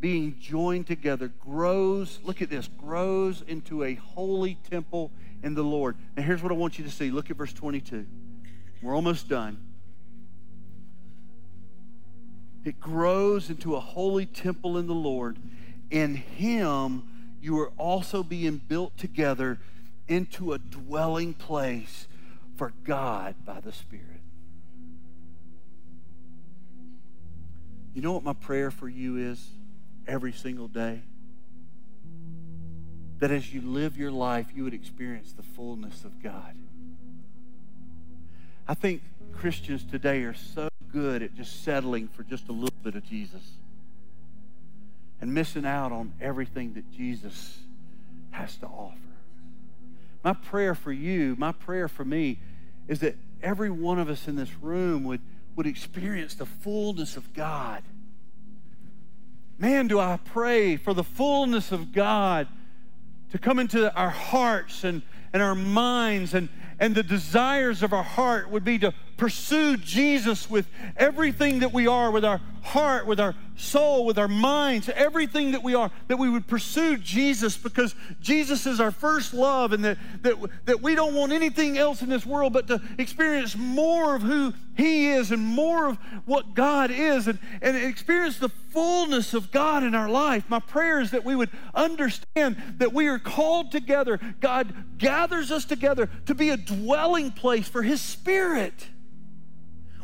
[0.00, 5.10] being joined together grows, look at this, grows into a holy temple
[5.42, 5.96] in the Lord.
[6.16, 7.10] Now, here's what I want you to see.
[7.10, 8.06] Look at verse 22.
[8.82, 9.58] We're almost done.
[12.64, 15.38] It grows into a holy temple in the Lord.
[15.90, 17.02] In Him,
[17.40, 19.58] you are also being built together
[20.10, 22.08] into a dwelling place
[22.56, 24.20] for God by the Spirit.
[27.94, 29.48] You know what my prayer for you is
[30.06, 31.00] every single day?
[33.20, 36.56] That as you live your life, you would experience the fullness of God.
[38.66, 39.02] I think
[39.32, 43.42] Christians today are so good at just settling for just a little bit of Jesus
[45.20, 47.58] and missing out on everything that Jesus
[48.30, 49.09] has to offer.
[50.22, 52.40] My prayer for you, my prayer for me,
[52.88, 55.20] is that every one of us in this room would,
[55.56, 57.82] would experience the fullness of God.
[59.58, 62.48] Man, do I pray for the fullness of God
[63.30, 65.02] to come into our hearts and,
[65.32, 66.48] and our minds and,
[66.78, 70.66] and the desires of our heart would be to pursue Jesus with
[70.96, 75.62] everything that we are, with our heart, with our soul, with our minds, everything that
[75.62, 79.98] we are, that we would pursue Jesus because Jesus is our first love and that,
[80.22, 84.22] that, that we don't want anything else in this world but to experience more of
[84.22, 89.50] who He is and more of what God is and, and experience the fullness of
[89.50, 90.44] God in our life.
[90.48, 94.18] My prayer is that we would understand that we are called together.
[94.40, 98.88] God gathers us together to be a dwelling place for His Spirit.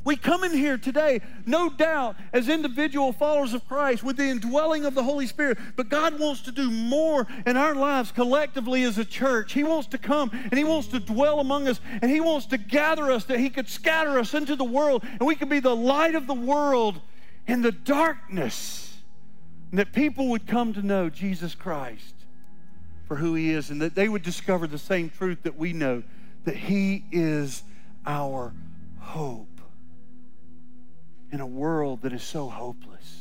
[0.07, 4.85] We come in here today, no doubt, as individual followers of Christ with the indwelling
[4.85, 5.59] of the Holy Spirit.
[5.75, 9.53] But God wants to do more in our lives collectively as a church.
[9.53, 12.57] He wants to come and He wants to dwell among us and He wants to
[12.57, 15.75] gather us that He could scatter us into the world and we could be the
[15.75, 17.01] light of the world
[17.49, 18.99] in the darkness,
[19.71, 22.15] and that people would come to know Jesus Christ
[23.09, 26.05] for who he is, and that they would discover the same truth that we know
[26.45, 27.65] that he is
[28.05, 28.53] our
[28.99, 29.56] hope
[31.37, 33.21] in a world that is so hopeless.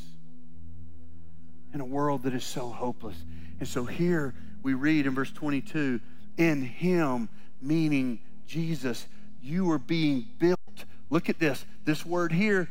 [1.74, 3.14] In a world that is so hopeless.
[3.60, 6.00] And so here we read in verse 22
[6.38, 7.28] in him,
[7.60, 9.06] meaning Jesus,
[9.42, 10.86] you are being built.
[11.10, 11.66] Look at this.
[11.84, 12.70] This word here,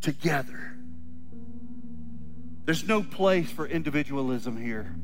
[0.00, 0.74] together.
[2.64, 4.96] There's no place for individualism here.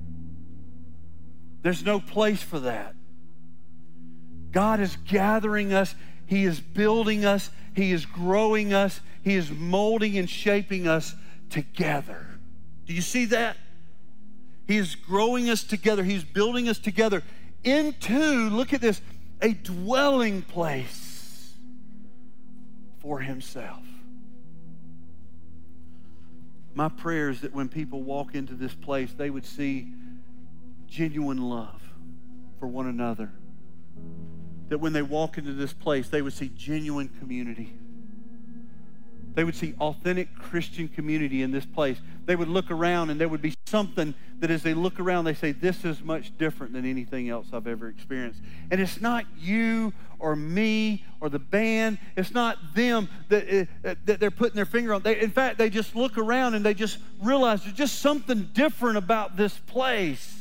[1.61, 2.95] There's no place for that.
[4.53, 5.95] God is gathering us,
[6.31, 11.17] He is building us, He is growing us, He is molding and shaping us
[11.51, 12.25] together.
[12.87, 13.57] Do you see that?
[14.69, 17.25] He is growing us together, He's building us together
[17.65, 19.03] into, look at this,
[19.43, 21.53] a dwelling place
[23.01, 23.83] for Himself.
[26.75, 29.93] My prayer is that when people walk into this place, they would see
[30.87, 31.83] genuine love
[32.61, 33.33] for one another.
[34.71, 37.73] That when they walk into this place, they would see genuine community.
[39.35, 41.99] They would see authentic Christian community in this place.
[42.27, 45.35] They would look around and there would be something that as they look around, they
[45.35, 48.41] say, This is much different than anything else I've ever experienced.
[48.71, 54.21] And it's not you or me or the band, it's not them that, uh, that
[54.21, 55.03] they're putting their finger on.
[55.03, 58.97] They, in fact, they just look around and they just realize there's just something different
[58.99, 60.37] about this place.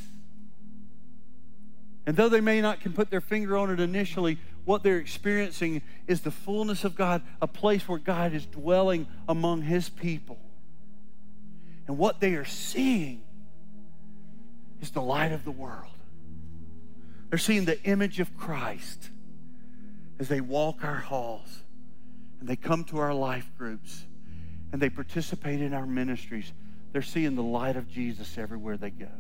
[2.10, 5.84] And though they may not can put their finger on it initially, what they're experiencing
[6.08, 10.40] is the fullness of God, a place where God is dwelling among his people.
[11.86, 13.22] And what they are seeing
[14.82, 15.94] is the light of the world.
[17.30, 19.12] They're seeing the image of Christ
[20.18, 21.60] as they walk our halls
[22.40, 24.04] and they come to our life groups
[24.72, 26.54] and they participate in our ministries.
[26.92, 29.12] They're seeing the light of Jesus everywhere they go.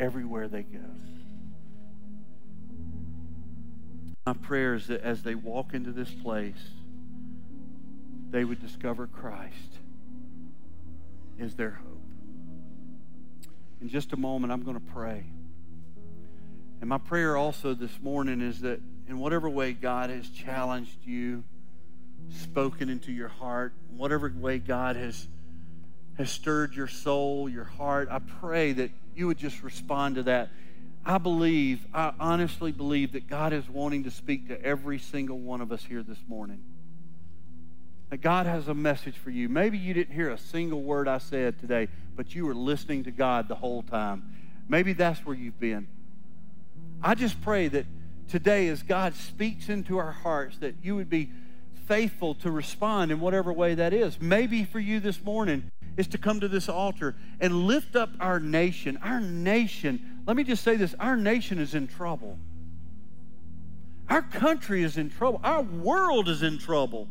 [0.00, 0.80] Everywhere they go.
[4.28, 6.60] My prayer is that as they walk into this place,
[8.30, 9.78] they would discover Christ
[11.38, 12.02] is their hope.
[13.80, 15.24] In just a moment, I'm going to pray.
[16.82, 21.42] And my prayer also this morning is that in whatever way God has challenged you,
[22.28, 25.26] spoken into your heart, whatever way God has,
[26.18, 30.50] has stirred your soul, your heart, I pray that you would just respond to that
[31.04, 35.60] I believe, I honestly believe that God is wanting to speak to every single one
[35.60, 36.62] of us here this morning.
[38.10, 39.48] That God has a message for you.
[39.48, 43.10] Maybe you didn't hear a single word I said today, but you were listening to
[43.10, 44.34] God the whole time.
[44.68, 45.88] Maybe that's where you've been.
[47.02, 47.86] I just pray that
[48.28, 51.30] today, as God speaks into our hearts, that you would be
[51.88, 54.20] faithful to respond in whatever way that is.
[54.20, 58.38] Maybe for you this morning is to come to this altar and lift up our
[58.38, 58.98] nation.
[59.02, 62.38] Our nation let me just say this our nation is in trouble.
[64.10, 65.40] Our country is in trouble.
[65.42, 67.08] Our world is in trouble.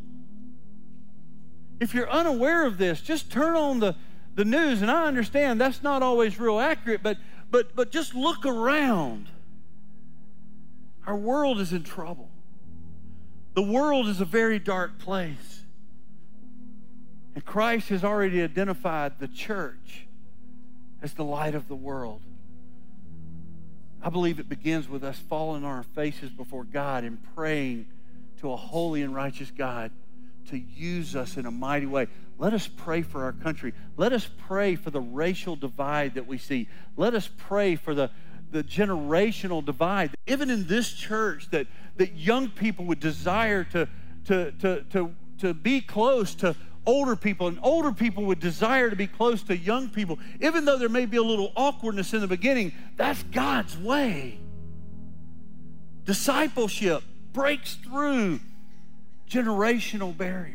[1.80, 3.96] If you're unaware of this, just turn on the,
[4.36, 7.18] the news, and I understand that's not always real accurate, but,
[7.50, 9.26] but, but just look around.
[11.04, 12.30] Our world is in trouble.
[13.58, 15.64] The world is a very dark place.
[17.34, 20.06] And Christ has already identified the church
[21.02, 22.20] as the light of the world.
[24.00, 27.88] I believe it begins with us falling on our faces before God and praying
[28.42, 29.90] to a holy and righteous God
[30.50, 32.06] to use us in a mighty way.
[32.38, 33.74] Let us pray for our country.
[33.96, 36.68] Let us pray for the racial divide that we see.
[36.96, 38.12] Let us pray for the,
[38.50, 40.14] the generational divide.
[40.26, 43.88] Even in this church, that, that young people would desire to,
[44.26, 48.96] to, to, to, to be close to older people, and older people would desire to
[48.96, 50.18] be close to young people.
[50.40, 54.38] Even though there may be a little awkwardness in the beginning, that's God's way.
[56.04, 57.02] Discipleship
[57.34, 58.40] breaks through
[59.28, 60.54] generational barriers.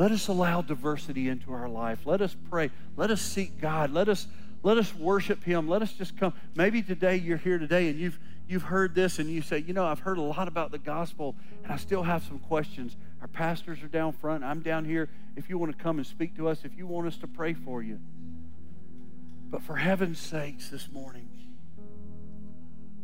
[0.00, 2.06] Let us allow diversity into our life.
[2.06, 2.70] Let us pray.
[2.96, 3.92] Let us seek God.
[3.92, 4.28] Let us
[4.62, 5.68] let us worship him.
[5.68, 6.32] Let us just come.
[6.54, 9.84] Maybe today you're here today and you've you've heard this and you say, you know,
[9.84, 12.96] I've heard a lot about the gospel and I still have some questions.
[13.20, 14.42] Our pastors are down front.
[14.42, 15.10] I'm down here.
[15.36, 17.52] If you want to come and speak to us, if you want us to pray
[17.52, 18.00] for you.
[19.50, 21.28] But for heaven's sakes this morning,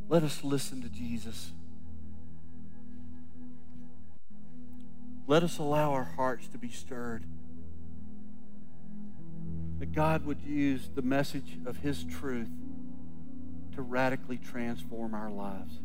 [0.08, 1.52] let us listen to Jesus.
[5.26, 7.24] Let us allow our hearts to be stirred.
[9.78, 12.50] That God would use the message of His truth
[13.74, 15.80] to radically transform our lives.